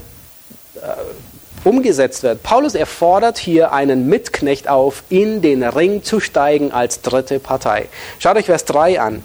umgesetzt 1.64 2.22
wird. 2.22 2.42
Paulus 2.42 2.74
erfordert 2.74 3.38
hier 3.38 3.72
einen 3.72 4.08
Mitknecht 4.08 4.68
auf, 4.68 5.02
in 5.08 5.42
den 5.42 5.62
Ring 5.62 6.02
zu 6.02 6.20
steigen 6.20 6.72
als 6.72 7.00
dritte 7.00 7.38
Partei. 7.38 7.88
Schaut 8.18 8.36
euch 8.36 8.46
Vers 8.46 8.64
3 8.66 9.00
an. 9.00 9.22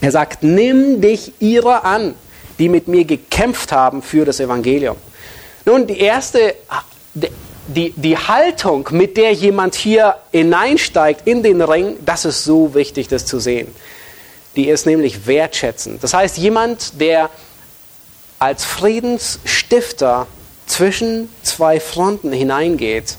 Er 0.00 0.12
sagt, 0.12 0.42
nimm 0.42 1.00
dich 1.00 1.32
ihrer 1.40 1.84
an, 1.84 2.14
die 2.58 2.68
mit 2.68 2.88
mir 2.88 3.04
gekämpft 3.04 3.72
haben 3.72 4.02
für 4.02 4.24
das 4.24 4.40
Evangelium. 4.40 4.96
Nun, 5.64 5.86
die 5.86 6.00
erste, 6.00 6.54
die, 7.66 7.92
die 7.96 8.16
Haltung, 8.16 8.88
mit 8.92 9.16
der 9.16 9.32
jemand 9.32 9.74
hier 9.74 10.16
hineinsteigt 10.32 11.26
in 11.26 11.42
den 11.42 11.60
Ring, 11.60 11.96
das 12.04 12.24
ist 12.24 12.44
so 12.44 12.74
wichtig, 12.74 13.08
das 13.08 13.26
zu 13.26 13.38
sehen. 13.38 13.74
Die 14.56 14.68
ist 14.68 14.86
nämlich 14.86 15.26
wertschätzend. 15.26 16.02
Das 16.02 16.14
heißt, 16.14 16.38
jemand, 16.38 17.00
der 17.00 17.30
als 18.38 18.64
Friedensstifter 18.64 20.26
zwischen 20.66 21.28
zwei 21.42 21.80
Fronten 21.80 22.32
hineingeht, 22.32 23.16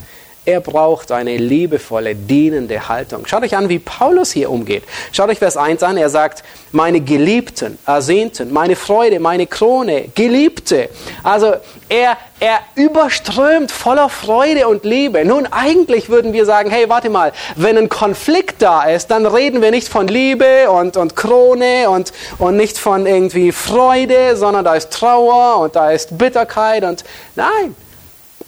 er 0.50 0.62
braucht 0.62 1.12
eine 1.12 1.38
liebevolle, 1.38 2.16
dienende 2.16 2.90
Haltung. 2.90 3.28
Schaut 3.28 3.44
euch 3.44 3.56
an, 3.56 3.70
wie 3.70 3.78
Paulus 3.78 4.32
hier 4.32 4.50
umgeht. 4.50 4.84
Schaut 5.12 5.30
euch 5.30 5.38
Vers 5.38 5.58
1 5.58 5.84
an. 5.84 5.96
Er 5.96 6.10
sagt, 6.10 6.44
meine 6.72 7.02
Geliebten, 7.02 7.78
Ersehnten, 7.86 8.52
meine 8.52 8.76
Freude, 8.76 9.20
meine 9.20 9.46
Krone, 9.46 10.10
Geliebte. 10.16 10.90
Also 11.22 11.54
er, 11.88 12.18
er 12.40 12.62
überströmt 12.74 13.72
voller 13.72 14.10
Freude 14.10 14.68
und 14.68 14.86
Liebe. 14.86 15.24
Nun, 15.24 15.46
eigentlich 15.46 16.10
würden 16.10 16.34
wir 16.34 16.46
sagen, 16.46 16.72
hey, 16.72 16.90
warte 16.90 17.12
mal, 17.12 17.32
wenn 17.56 17.78
ein 17.78 17.90
Konflikt 17.90 18.64
da 18.64 18.84
ist, 18.86 19.12
dann 19.12 19.28
reden 19.28 19.62
wir 19.62 19.70
nicht 19.70 19.88
von 19.88 20.08
Liebe 20.08 20.72
und, 20.72 20.98
und 20.98 21.16
Krone 21.16 21.92
und, 21.92 22.12
und 22.40 22.58
nicht 22.58 22.80
von 22.80 23.06
irgendwie 23.06 23.52
Freude, 23.52 24.36
sondern 24.36 24.66
da 24.66 24.74
ist 24.74 24.92
Trauer 24.92 25.60
und 25.60 25.76
da 25.76 25.92
ist 25.92 26.18
Bitterkeit 26.18 26.84
und 26.84 27.04
nein. 27.36 27.76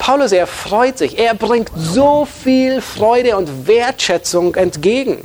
Paulus, 0.02 0.32
er 0.32 0.48
freut 0.48 0.98
sich, 0.98 1.20
er 1.20 1.36
bringt 1.36 1.70
so 1.76 2.26
viel 2.26 2.82
Freude 2.82 3.38
und 3.38 3.68
Wertschätzung 3.68 4.56
entgegen. 4.56 5.20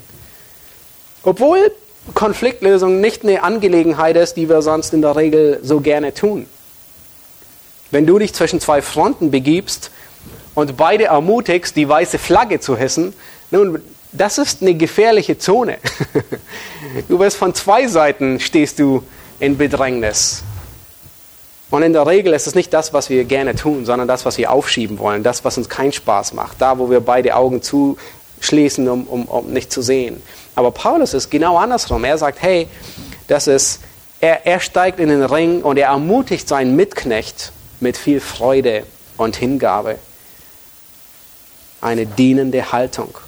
Obwohl 1.23 1.73
Konfliktlösung 2.12 3.01
nicht 3.01 3.23
eine 3.23 3.43
Angelegenheit 3.43 4.19
ist, 4.19 4.35
die 4.35 4.51
wir 4.51 4.61
sonst 4.61 4.93
in 4.93 5.01
der 5.01 5.17
Regel 5.17 5.61
so 5.62 5.81
gerne 5.81 6.12
tun. 6.12 6.45
Wenn 7.91 8.05
du 8.05 8.19
dich 8.19 8.35
zwischen 8.35 8.61
zwei 8.61 8.83
Fronten 8.83 9.31
begibst 9.31 9.91
und 10.55 10.77
beide 10.77 11.05
ermutigst, 11.05 11.75
die 11.75 11.89
weiße 11.89 12.19
Flagge 12.19 12.61
zu 12.61 12.77
hissen, 12.77 13.15
nun, 13.51 13.81
das 14.12 14.37
ist 14.37 14.61
eine 14.61 14.75
gefährliche 14.75 15.39
Zone. 15.39 15.79
Du 17.09 17.19
wirst 17.19 17.39
von 17.39 17.55
zwei 17.55 17.89
Seiten 17.89 18.41
stehst 18.41 18.79
du 18.79 19.03
in 19.41 19.57
Bedrängnis. 19.57 20.43
Und 21.70 21.83
in 21.83 21.92
der 21.92 22.07
Regel 22.07 22.33
ist 22.33 22.46
es 22.46 22.55
nicht 22.55 22.72
das, 22.72 22.92
was 22.92 23.11
wir 23.11 23.24
gerne 23.24 23.57
tun, 23.57 23.85
sondern 23.85 24.07
das, 24.07 24.24
was 24.24 24.38
wir 24.38 24.52
aufschieben 24.52 24.98
wollen, 24.98 25.22
das, 25.22 25.44
was 25.44 25.59
uns 25.59 25.68
keinen 25.68 25.92
Spaß 25.92 26.33
macht, 26.33 26.61
da, 26.61 26.79
wo 26.79 26.90
wir 26.90 27.00
beide 27.00 27.35
Augen 27.35 27.61
zuschließen, 27.61 28.88
um, 28.88 29.05
um, 29.05 29.24
um 29.24 29.52
nicht 29.52 29.72
zu 29.72 29.83
sehen. 29.83 30.22
Aber 30.55 30.70
Paulus 30.70 31.12
ist 31.12 31.31
genau 31.31 31.59
andersrum. 31.59 32.05
Er 32.05 32.18
sagt, 32.18 32.40
hey, 32.40 32.68
das 33.26 33.48
ist, 33.48 33.81
er, 34.20 34.46
er 34.46 34.61
steigt 34.61 35.00
in 35.00 35.09
den 35.09 35.24
Ring 35.24 35.62
und 35.62 35.76
er 35.76 35.88
ermutigt 35.88 36.48
seinen 36.48 36.76
Mitknecht 36.76 37.52
mit 37.81 37.96
viel 37.96 38.20
Freude 38.20 38.85
und 39.16 39.37
Hingabe. 39.37 39.96
Eine 41.81 42.07
dienende 42.07 42.72
Haltung. 42.72 43.18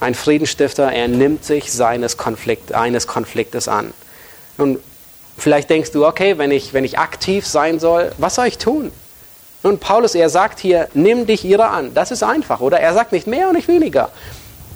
Ein 0.00 0.14
Friedensstifter, 0.14 0.92
er 0.92 1.08
nimmt 1.08 1.44
sich 1.44 1.72
seines 1.72 2.16
Konflikt, 2.16 2.72
eines 2.72 3.06
Konfliktes 3.06 3.68
an. 3.68 3.94
Und 4.58 4.80
Vielleicht 5.36 5.70
denkst 5.70 5.92
du, 5.92 6.06
okay, 6.06 6.38
wenn 6.38 6.50
ich, 6.50 6.72
wenn 6.72 6.84
ich 6.84 6.98
aktiv 6.98 7.46
sein 7.46 7.78
soll, 7.78 8.12
was 8.18 8.36
soll 8.36 8.46
ich 8.46 8.58
tun? 8.58 8.92
Nun, 9.62 9.78
Paulus, 9.78 10.14
er 10.14 10.28
sagt 10.28 10.58
hier, 10.58 10.88
nimm 10.94 11.26
dich 11.26 11.44
ihrer 11.44 11.70
an. 11.70 11.94
Das 11.94 12.10
ist 12.10 12.22
einfach, 12.22 12.60
oder? 12.60 12.80
Er 12.80 12.92
sagt 12.92 13.12
nicht 13.12 13.26
mehr 13.26 13.48
und 13.48 13.54
nicht 13.54 13.68
weniger. 13.68 14.10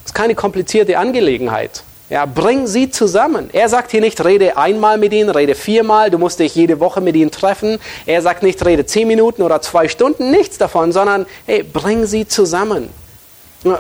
Das 0.03 0.13
ist 0.13 0.15
keine 0.15 0.35
komplizierte 0.35 0.99
Angelegenheit. 0.99 1.83
Ja, 2.11 2.25
bring 2.25 2.67
sie 2.67 2.91
zusammen. 2.91 3.51
Er 3.53 3.69
sagt 3.69 3.91
hier 3.91 4.01
nicht, 4.01 4.25
rede 4.25 4.57
einmal 4.57 4.97
mit 4.97 5.13
ihnen, 5.13 5.29
rede 5.29 5.55
viermal, 5.55 6.11
du 6.11 6.17
musst 6.17 6.39
dich 6.39 6.55
jede 6.55 6.81
Woche 6.81 7.03
mit 7.03 7.15
ihnen 7.17 7.31
treffen. 7.31 7.79
Er 8.07 8.23
sagt 8.23 8.43
nicht, 8.43 8.65
rede 8.65 8.87
zehn 8.87 9.07
Minuten 9.07 9.43
oder 9.43 9.61
zwei 9.61 9.89
Stunden, 9.89 10.31
nichts 10.31 10.57
davon, 10.57 10.91
sondern, 10.91 11.27
hey, 11.45 11.63
bring 11.63 12.07
sie 12.07 12.27
zusammen. 12.27 12.89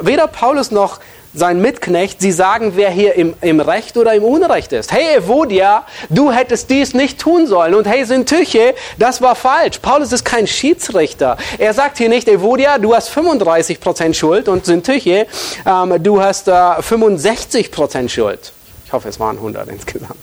Weder 0.03 0.27
Paulus 0.27 0.71
noch 0.71 1.01
sein 1.35 1.61
Mitknecht, 1.61 2.21
sie 2.21 2.33
sagen, 2.33 2.73
wer 2.75 2.91
hier 2.91 3.15
im, 3.15 3.35
im 3.41 3.61
Recht 3.61 3.97
oder 3.97 4.15
im 4.15 4.25
Unrecht 4.25 4.73
ist. 4.73 4.93
Hey, 4.93 5.17
Evodia, 5.17 5.85
du 6.09 6.33
hättest 6.33 6.71
dies 6.71 6.95
nicht 6.95 7.19
tun 7.19 7.47
sollen. 7.47 7.75
Und 7.75 7.87
hey, 7.87 8.05
Sintüche, 8.05 8.75
das 8.99 9.21
war 9.21 9.35
falsch. 9.35 9.79
Paulus 9.79 10.13
ist 10.13 10.25
kein 10.25 10.47
Schiedsrichter. 10.47 11.37
Er 11.59 11.75
sagt 11.75 11.99
hier 11.99 12.09
nicht, 12.09 12.29
Evodia, 12.29 12.79
du 12.79 12.95
hast 12.95 13.11
35% 13.11 14.15
Schuld 14.15 14.49
und 14.49 14.65
Sintüche, 14.65 15.27
ähm, 15.67 16.03
du 16.03 16.21
hast 16.21 16.49
äh, 16.49 16.51
65% 16.51 18.09
Schuld. 18.09 18.53
Ich 18.87 18.93
hoffe, 18.93 19.09
es 19.09 19.21
waren 19.21 19.37
100 19.37 19.69
insgesamt. 19.69 20.17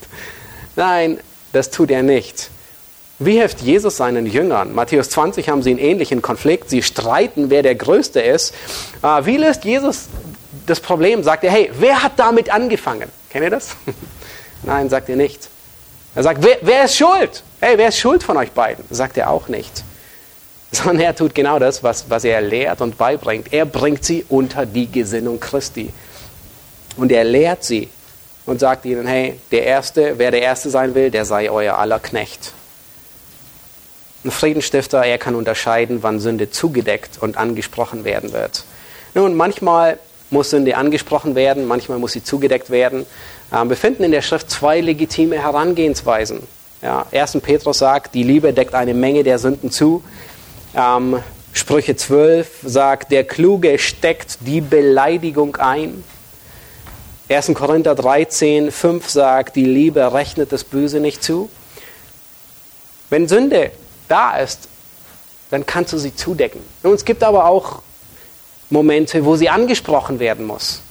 Nein, 0.76 1.20
das 1.54 1.70
tut 1.70 1.92
er 1.92 2.04
nicht. 2.04 2.50
Wie 3.18 3.38
hilft 3.38 3.62
Jesus 3.62 3.96
seinen 3.96 4.26
Jüngern? 4.26 4.74
Matthäus 4.74 5.10
20 5.10 5.48
haben 5.48 5.62
sie 5.62 5.70
einen 5.70 5.80
ähnlichen 5.80 6.22
Konflikt. 6.22 6.70
Sie 6.70 6.84
streiten, 6.84 7.50
wer 7.50 7.64
der 7.64 7.76
Größte 7.76 8.20
ist. 8.20 8.54
Äh, 9.02 9.26
wie 9.26 9.38
löst 9.38 9.64
Jesus 9.64 10.08
das 10.66 10.80
Problem, 10.80 11.24
sagt 11.24 11.44
er, 11.44 11.52
hey, 11.52 11.72
wer 11.80 12.04
hat 12.04 12.14
damit 12.18 12.50
angefangen? 12.50 13.10
Kennt 13.30 13.44
ihr 13.44 13.50
das? 13.50 13.76
Nein, 14.64 14.90
sagt 14.90 15.10
er 15.10 15.16
nicht. 15.16 15.50
Er 16.16 16.24
sagt, 16.24 16.44
wer, 16.44 16.58
wer, 16.62 16.86
ist 16.86 16.96
schuld? 16.96 17.44
Hey, 17.60 17.78
wer 17.78 17.90
ist 17.90 17.98
schuld 17.98 18.24
von 18.24 18.38
euch 18.38 18.52
beiden? 18.52 18.86
Sagt 18.90 19.18
er 19.18 19.30
auch 19.30 19.48
nicht. 19.48 19.84
Sondern 20.72 21.02
er 21.02 21.16
tut 21.16 21.36
genau 21.36 21.60
das, 21.60 21.84
was, 21.84 22.10
was 22.10 22.24
er 22.24 22.42
lehrt 22.42 22.82
und 22.82 22.98
beibringt. 22.98 23.54
Er 23.54 23.66
bringt 23.66 24.04
sie 24.04 24.26
unter 24.30 24.66
die 24.66 24.92
Gesinnung 24.92 25.40
Christi. 25.40 25.94
Und 26.98 27.12
er 27.12 27.24
lehrt 27.26 27.64
sie 27.64 27.90
und 28.46 28.60
sagt 28.60 28.86
ihnen, 28.86 29.08
hey, 29.08 29.40
der 29.52 29.64
Erste, 29.64 30.18
wer 30.18 30.32
der 30.32 30.42
Erste 30.42 30.70
sein 30.70 30.96
will, 30.96 31.12
der 31.12 31.26
sei 31.26 31.50
euer 31.50 31.78
aller 31.78 32.00
Knecht. 32.00 32.54
Ein 34.24 34.32
Friedensstifter, 34.32 35.04
er 35.04 35.18
kann 35.18 35.36
unterscheiden, 35.36 36.02
wann 36.02 36.20
Sünde 36.20 36.50
zugedeckt 36.50 37.18
und 37.22 37.38
angesprochen 37.38 38.06
werden 38.06 38.34
wird. 38.34 38.64
Nun, 39.14 39.36
manchmal 39.36 40.00
muss 40.30 40.50
Sünde 40.50 40.76
angesprochen 40.78 41.36
werden, 41.36 41.68
manchmal 41.68 42.00
muss 42.00 42.14
sie 42.14 42.24
zugedeckt 42.24 42.70
werden. 42.70 43.06
Ähm, 43.54 43.70
wir 43.70 43.78
finden 43.78 44.04
in 44.04 44.12
der 44.12 44.22
Schrift 44.22 44.50
zwei 44.50 44.82
legitime 44.82 45.42
Herangehensweisen. 45.42 46.42
Ja, 46.82 47.06
1. 47.12 47.40
Petrus 47.42 47.80
sagt, 47.80 48.14
die 48.16 48.24
Liebe 48.24 48.54
deckt 48.54 48.74
eine 48.74 48.94
Menge 48.94 49.24
der 49.24 49.40
Sünden 49.40 49.72
zu. 49.72 50.04
Ähm, 50.76 51.20
Sprüche 51.54 51.96
12 51.96 52.48
sagt, 52.64 53.12
der 53.12 53.24
Kluge 53.24 53.80
steckt 53.80 54.40
die 54.42 54.62
Beleidigung 54.62 55.56
ein. 55.56 56.04
1. 57.30 57.54
Korinther 57.54 57.96
13, 57.96 58.72
5 58.72 59.10
sagt, 59.10 59.56
die 59.56 59.66
Liebe 59.66 60.14
rechnet 60.14 60.52
das 60.52 60.64
Böse 60.64 61.00
nicht 61.00 61.24
zu. 61.24 61.50
Wenn 63.10 63.28
Sünde 63.28 63.72
da 64.08 64.38
ist, 64.38 64.68
dann 65.50 65.66
kannst 65.66 65.94
du 65.94 65.98
sie 65.98 66.16
zudecken. 66.16 66.60
Und 66.84 66.94
es 66.94 67.06
gibt 67.06 67.24
aber 67.24 67.46
auch 67.46 67.82
Momente, 68.70 69.26
wo 69.26 69.36
sie 69.36 69.50
angesprochen 69.50 70.20
werden 70.20 70.46
muss. 70.46 70.82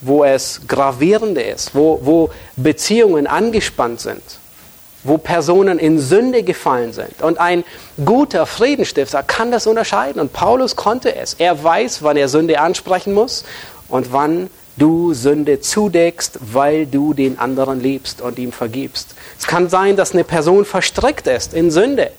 Wo 0.00 0.24
es 0.24 0.60
gravierende 0.66 1.42
ist, 1.42 1.74
wo, 1.74 2.00
wo 2.02 2.30
Beziehungen 2.56 3.26
angespannt 3.26 4.00
sind, 4.00 4.22
wo 5.02 5.18
Personen 5.18 5.78
in 5.78 5.98
Sünde 5.98 6.42
gefallen 6.42 6.92
sind. 6.92 7.20
Und 7.22 7.38
ein 7.38 7.64
guter 8.04 8.46
Friedensstifter 8.46 9.22
kann 9.22 9.50
das 9.50 9.66
unterscheiden. 9.66 10.20
Und 10.20 10.32
Paulus 10.32 10.76
konnte 10.76 11.14
es. 11.14 11.34
Er 11.34 11.62
weiß, 11.62 12.02
wann 12.02 12.16
er 12.16 12.28
Sünde 12.28 12.60
ansprechen 12.60 13.12
muss 13.14 13.44
und 13.88 14.12
wann 14.12 14.50
du 14.76 15.12
Sünde 15.12 15.60
zudeckst, 15.60 16.38
weil 16.40 16.86
du 16.86 17.12
den 17.12 17.38
anderen 17.38 17.80
liebst 17.80 18.20
und 18.20 18.38
ihm 18.38 18.52
vergibst. 18.52 19.14
Es 19.38 19.46
kann 19.46 19.68
sein, 19.68 19.96
dass 19.96 20.12
eine 20.12 20.24
Person 20.24 20.64
verstrickt 20.64 21.26
ist 21.26 21.52
in 21.52 21.70
Sünde. 21.70 22.12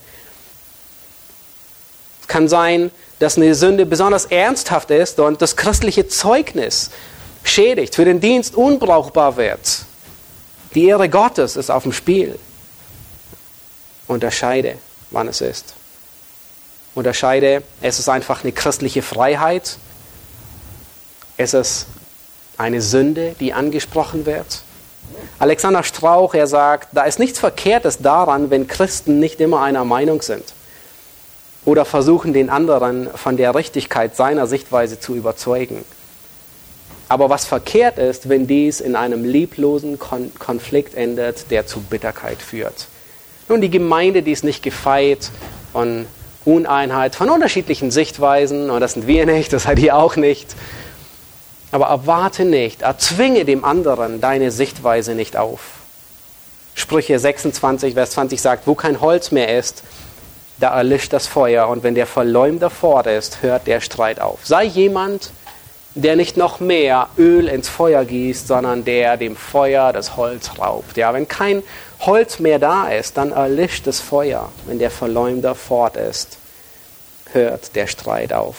Kann 2.30 2.48
sein, 2.48 2.92
dass 3.18 3.38
eine 3.38 3.54
Sünde 3.56 3.86
besonders 3.86 4.26
ernsthaft 4.26 4.92
ist 4.92 5.20
und 5.20 5.42
das 5.42 5.58
christliche 5.58 6.08
Zeugnis 6.08 6.92
schädigt, 7.44 7.96
für 7.96 8.06
den 8.06 8.22
Dienst 8.22 8.56
unbrauchbar 8.56 9.36
wird. 9.36 9.80
Die 10.76 10.86
Ehre 10.86 11.10
Gottes 11.10 11.56
ist 11.56 11.72
auf 11.72 11.84
dem 11.84 11.92
Spiel. 11.92 12.38
Unterscheide, 14.08 14.76
wann 15.10 15.28
es 15.28 15.42
ist. 15.42 15.74
Unterscheide, 16.94 17.63
es 17.82 17.98
ist 17.98 18.10
einfach 18.10 18.44
eine 18.44 18.54
christliche 18.54 19.02
Freiheit. 19.02 19.78
Es 21.36 21.56
ist 21.56 21.88
eine 22.58 22.80
Sünde, 22.82 23.36
die 23.39 23.54
angesprochen 23.54 24.28
wird. 24.28 24.62
Alexander 25.39 25.82
Strauch, 25.82 26.36
er 26.36 26.46
sagt, 26.46 26.89
da 26.92 27.06
ist 27.06 27.18
nichts 27.18 27.39
Verkehrtes 27.39 27.98
daran, 27.98 28.52
wenn 28.52 28.68
Christen 28.68 29.20
nicht 29.20 29.42
immer 29.42 29.62
einer 29.62 29.84
Meinung 29.84 30.22
sind 30.22 30.54
oder 31.70 31.86
versuchen, 31.86 32.34
den 32.34 32.50
anderen 32.50 33.08
von 33.14 33.38
der 33.38 33.54
Richtigkeit 33.54 34.16
seiner 34.16 34.48
Sichtweise 34.48 35.00
zu 35.00 35.14
überzeugen. 35.14 35.86
Aber 37.08 37.30
was 37.30 37.46
verkehrt 37.46 38.00
ist, 38.00 38.28
wenn 38.28 38.48
dies 38.48 38.82
in 38.82 38.96
einem 38.96 39.24
lieblosen 39.24 40.00
Kon 40.00 40.32
Konflikt 40.40 40.96
endet, 40.96 41.52
der 41.52 41.68
zu 41.68 41.82
Bitterkeit 41.82 42.42
führt. 42.42 42.88
Nun, 43.50 43.62
die 43.62 43.70
Gemeinde, 43.70 44.24
die 44.24 44.32
ist 44.32 44.44
nicht 44.44 44.64
gefeit 44.64 45.30
von 45.72 46.08
Uneinheit, 46.44 47.16
von 47.16 47.30
unterschiedlichen 47.30 47.92
Sichtweisen, 47.92 48.72
und 48.72 48.80
das 48.82 48.94
sind 48.94 49.06
wir 49.06 49.28
nicht, 49.28 49.54
das 49.54 49.64
seid 49.64 49.78
ihr 49.78 49.96
auch 49.96 50.16
nicht. 50.16 50.56
Aber 51.72 51.86
erwarte 51.86 52.46
nicht, 52.46 52.82
erzwinge 52.82 53.46
dem 53.46 53.64
anderen 53.64 54.22
deine 54.22 54.50
Sichtweise 54.50 55.14
nicht 55.14 55.38
auf. 55.38 55.60
Sprüche 56.74 57.20
26, 57.20 57.94
Vers 57.94 58.12
20 58.12 58.42
sagt, 58.42 58.66
wo 58.66 58.74
kein 58.74 59.02
Holz 59.02 59.30
mehr 59.30 59.56
ist, 59.60 59.84
da 60.60 60.76
erlischt 60.76 61.13
das 61.13 61.28
Feuer 61.28 61.67
und 61.67 61.84
wenn 61.84 61.95
der 61.95 62.06
Verleumder 62.06 62.69
fort 62.69 63.08
ist, 63.08 63.41
hört 63.41 63.67
der 63.67 63.82
Streit 63.82 64.19
auf. 64.19 64.39
Sei 64.45 64.65
jemand, 64.65 65.32
der 65.95 66.15
nicht 66.15 66.38
noch 66.38 66.60
mehr 66.60 67.08
Öl 67.17 67.48
ins 67.48 67.69
Feuer 67.69 68.06
gießt, 68.06 68.48
sondern 68.48 68.86
der 68.86 69.17
dem 69.17 69.36
Feuer 69.36 69.91
das 69.93 70.17
Holz 70.17 70.52
raubt. 70.60 70.98
Ja, 70.98 71.13
wenn 71.13 71.28
kein 71.28 71.63
Holz 72.02 72.39
mehr 72.39 72.60
da 72.60 72.89
ist, 72.89 73.17
dann 73.17 73.32
erlischt 73.32 73.88
das 73.88 74.00
Feuer. 74.00 74.50
Wenn 74.65 74.80
der 74.80 74.91
Verleumder 74.91 75.56
fort 75.56 75.98
ist, 75.98 76.38
hört 77.34 77.76
der 77.76 77.88
Streit 77.88 78.34
auf. 78.34 78.58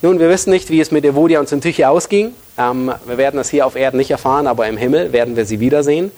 Nun, 0.00 0.20
wir 0.20 0.28
wissen 0.28 0.50
nicht, 0.50 0.70
wie 0.70 0.80
es 0.80 0.90
mit 0.90 1.04
Evodia 1.04 1.40
und 1.40 1.48
Syntyche 1.48 1.88
ausging. 1.88 2.34
Ähm, 2.56 2.92
wir 3.06 3.18
werden 3.18 3.36
das 3.36 3.50
hier 3.50 3.66
auf 3.66 3.74
Erden 3.74 3.96
nicht 3.96 4.10
erfahren, 4.10 4.46
aber 4.46 4.68
im 4.68 4.76
Himmel 4.76 5.12
werden 5.12 5.36
wir 5.36 5.44
sie 5.44 5.60
wiedersehen. 5.60 6.12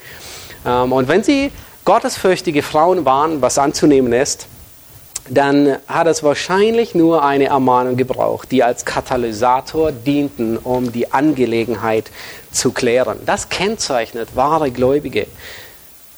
Ähm, 0.67 0.93
und 0.93 1.09
wenn 1.09 1.23
sie 1.23 1.51
gottesfürchtige 1.85 2.63
Frauen 2.63 3.05
waren, 3.05 3.41
was 3.41 3.59
anzunehmen 3.59 4.13
ist, 4.13 4.47
dann 5.31 5.77
hat 5.87 6.09
es 6.09 6.23
wahrscheinlich 6.25 6.95
nur 6.95 7.23
eine 7.23 7.47
Ermahnung 7.47 7.97
gebraucht, 7.97 8.51
die 8.51 8.65
als 8.65 8.85
Katalysator 8.85 9.93
dienten, 9.93 10.59
um 10.59 10.91
die 10.91 11.13
Angelegenheit 11.13 12.11
zu 12.51 12.73
klären. 12.73 13.19
Das 13.27 13.49
kennzeichnet 13.49 14.35
wahre 14.35 14.73
Gläubige. 14.73 15.29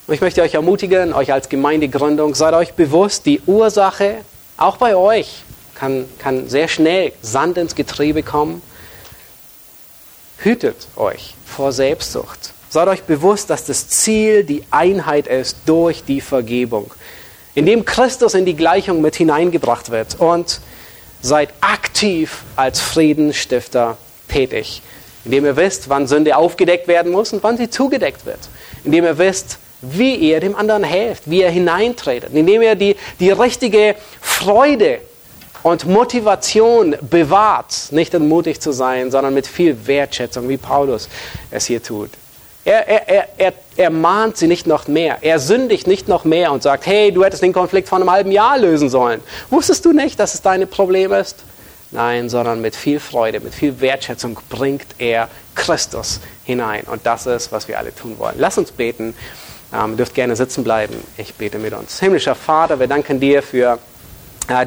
Ich 0.09 0.22
möchte 0.22 0.42
euch 0.42 0.55
ermutigen, 0.55 1.12
euch 1.12 1.33
als 1.33 1.51
Gemeindegründung, 1.51 2.35
seid 2.35 2.55
euch 2.55 2.72
bewusst, 2.72 3.27
die 3.27 3.40
Ursache, 3.46 4.16
auch 4.57 4.79
bei 4.79 4.96
euch, 4.96 5.44
kann, 5.75 6.07
kann 6.18 6.48
sehr 6.48 6.68
schnell 6.68 7.12
Sand 7.20 7.59
ins 7.59 7.75
Getriebe 7.75 8.22
kommen. 8.22 8.62
Hütet 10.38 10.88
euch 10.96 11.35
vor 11.44 11.72
Selbstsucht. 11.72 12.55
Seid 12.70 12.88
euch 12.88 13.03
bewusst, 13.03 13.51
dass 13.51 13.66
das 13.66 13.88
Ziel 13.88 14.44
die 14.44 14.64
Einheit 14.70 15.27
ist 15.27 15.59
durch 15.66 16.03
die 16.03 16.22
Vergebung 16.22 16.90
indem 17.55 17.85
Christus 17.85 18.35
in 18.35 18.45
die 18.45 18.57
Gleichung 18.57 19.01
mit 19.01 19.17
hineingebracht 19.17 19.91
wird 19.91 20.19
und 20.19 20.61
seid 21.21 21.51
aktiv 21.61 22.43
als 22.57 22.81
Friedensstifter 22.81 23.97
tätig, 24.29 24.83
indem 25.25 25.45
ihr 25.45 25.57
wisst, 25.57 25.88
wann 25.88 26.07
Sünde 26.07 26.37
aufgedeckt 26.37 26.88
werden 26.88 27.12
muss 27.12 27.33
und 27.33 27.43
wann 27.43 27.57
sie 27.57 27.71
zugedeckt 27.71 28.27
wird, 28.27 28.41
indem 28.85 29.05
ihr 29.05 29.19
wisst, 29.19 29.59
wie 29.81 30.15
ihr 30.15 30.41
dem 30.41 30.55
anderen 30.55 30.85
helft, 30.85 31.25
wie 31.27 31.41
ihr 31.41 31.51
hineintretet, 31.51 32.33
indem 32.33 32.62
ihr 32.62 32.75
die, 32.75 32.97
die 33.21 33.31
richtige 33.31 33.97
Freude 34.21 35.01
und 35.62 35.87
Motivation 35.87 36.97
bewahrt, 37.01 37.88
nicht 37.91 38.15
entmutigt 38.15 38.62
zu 38.62 38.73
sein, 38.73 39.11
sondern 39.11 39.35
mit 39.35 39.47
viel 39.47 39.87
Wertschätzung, 39.87 40.49
wie 40.49 40.57
Paulus 40.57 41.09
es 41.51 41.67
hier 41.67 41.83
tut. 41.83 42.11
Er, 42.64 42.87
er, 42.88 43.29
er, 43.38 43.53
er, 43.77 43.90
mahnt 43.90 44.37
sie 44.37 44.46
nicht 44.46 44.66
noch 44.68 44.87
mehr. 44.87 45.18
Er 45.22 45.40
sündigt 45.40 45.88
nicht 45.88 46.07
noch 46.07 46.25
mehr 46.25 46.53
und 46.53 46.62
sagt, 46.62 46.87
hey, 46.87 47.11
du 47.11 47.25
hättest 47.25 47.42
den 47.42 47.53
Konflikt 47.53 47.88
vor 47.88 47.98
einem 47.98 48.11
halben 48.11 48.31
Jahr 48.31 48.57
lösen 48.57 48.88
sollen. 48.88 49.20
Wusstest 49.51 49.85
du 49.85 49.92
nicht, 49.92 50.20
dass 50.20 50.35
es 50.35 50.42
dein 50.42 50.68
Problem 50.68 51.12
ist? 51.12 51.38
Nein, 51.90 52.29
sondern 52.29 52.61
mit 52.61 52.77
viel 52.77 53.01
Freude, 53.01 53.40
mit 53.40 53.53
viel 53.55 53.81
Wertschätzung 53.81 54.38
bringt 54.48 54.87
er 54.98 55.29
Christus 55.55 56.20
hinein. 56.44 56.85
Und 56.85 57.05
das 57.05 57.27
ist, 57.27 57.53
was 57.53 57.66
wir 57.68 57.79
alle 57.79 57.94
tun 57.94 58.18
wollen. 58.18 58.37
Lass 58.38 58.57
uns 58.57 58.70
beten. 58.70 59.14
Ähm, 59.75 59.96
dürft 59.96 60.14
gerne 60.14 60.37
sitzen 60.37 60.64
bleiben. 60.64 60.94
Ich 61.16 61.35
bete 61.35 61.59
mit 61.59 61.72
uns. 61.72 61.98
Himmlischer 61.98 62.35
Vater, 62.35 62.79
wir 62.79 62.87
danken 62.87 63.20
dir 63.20 63.42
für 63.42 63.79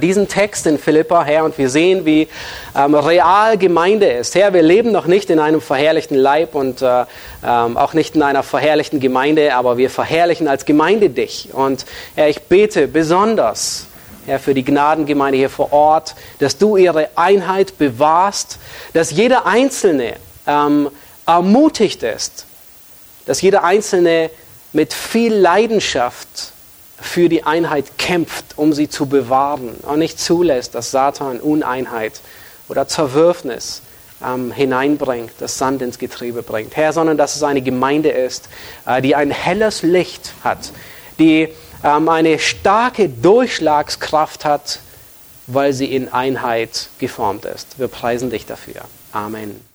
diesen 0.01 0.27
Text 0.27 0.65
in 0.67 0.77
Philippa, 0.77 1.23
Herr, 1.23 1.43
und 1.45 1.57
wir 1.57 1.69
sehen, 1.69 2.05
wie 2.05 2.27
ähm, 2.75 2.95
real 2.95 3.57
Gemeinde 3.57 4.07
ist. 4.07 4.35
Herr, 4.35 4.53
wir 4.53 4.61
leben 4.61 4.91
noch 4.91 5.05
nicht 5.05 5.29
in 5.29 5.39
einem 5.39 5.61
verherrlichten 5.61 6.17
Leib 6.17 6.55
und 6.55 6.81
äh, 6.81 7.05
ähm, 7.45 7.77
auch 7.77 7.93
nicht 7.93 8.15
in 8.15 8.21
einer 8.21 8.43
verherrlichten 8.43 8.99
Gemeinde, 8.99 9.53
aber 9.53 9.77
wir 9.77 9.89
verherrlichen 9.89 10.47
als 10.47 10.65
Gemeinde 10.65 11.09
dich. 11.09 11.49
Und 11.53 11.85
Herr, 12.15 12.29
ich 12.29 12.43
bete 12.43 12.87
besonders, 12.87 13.87
Herr, 14.25 14.39
für 14.39 14.53
die 14.53 14.63
Gnadengemeinde 14.63 15.37
hier 15.37 15.49
vor 15.49 15.71
Ort, 15.71 16.15
dass 16.39 16.57
du 16.57 16.77
ihre 16.77 17.09
Einheit 17.15 17.77
bewahrst, 17.77 18.57
dass 18.93 19.11
jeder 19.11 19.45
Einzelne 19.45 20.15
ähm, 20.47 20.89
ermutigt 21.25 22.03
ist, 22.03 22.45
dass 23.25 23.41
jeder 23.41 23.63
Einzelne 23.63 24.29
mit 24.73 24.93
viel 24.93 25.33
Leidenschaft 25.33 26.54
für 26.99 27.29
die 27.29 27.43
Einheit 27.43 27.97
kämpft, 27.97 28.57
um 28.57 28.73
sie 28.73 28.89
zu 28.89 29.07
bewahren 29.07 29.75
und 29.83 29.99
nicht 29.99 30.19
zulässt, 30.19 30.75
dass 30.75 30.91
Satan 30.91 31.39
Uneinheit 31.39 32.21
oder 32.69 32.87
Zerwürfnis 32.87 33.81
ähm, 34.23 34.51
hineinbringt, 34.51 35.31
das 35.39 35.57
Sand 35.57 35.81
ins 35.81 35.99
Getriebe 35.99 36.41
bringt. 36.41 36.75
Herr, 36.75 36.93
sondern 36.93 37.17
dass 37.17 37.35
es 37.35 37.43
eine 37.43 37.61
Gemeinde 37.61 38.09
ist, 38.09 38.49
äh, 38.85 39.01
die 39.01 39.15
ein 39.15 39.31
helles 39.31 39.81
Licht 39.81 40.33
hat, 40.43 40.71
die 41.19 41.49
ähm, 41.83 42.09
eine 42.09 42.39
starke 42.39 43.09
Durchschlagskraft 43.09 44.45
hat, 44.45 44.79
weil 45.47 45.73
sie 45.73 45.93
in 45.93 46.11
Einheit 46.11 46.89
geformt 46.99 47.45
ist. 47.45 47.77
Wir 47.77 47.87
preisen 47.87 48.29
dich 48.29 48.45
dafür. 48.45 48.81
Amen. 49.11 49.74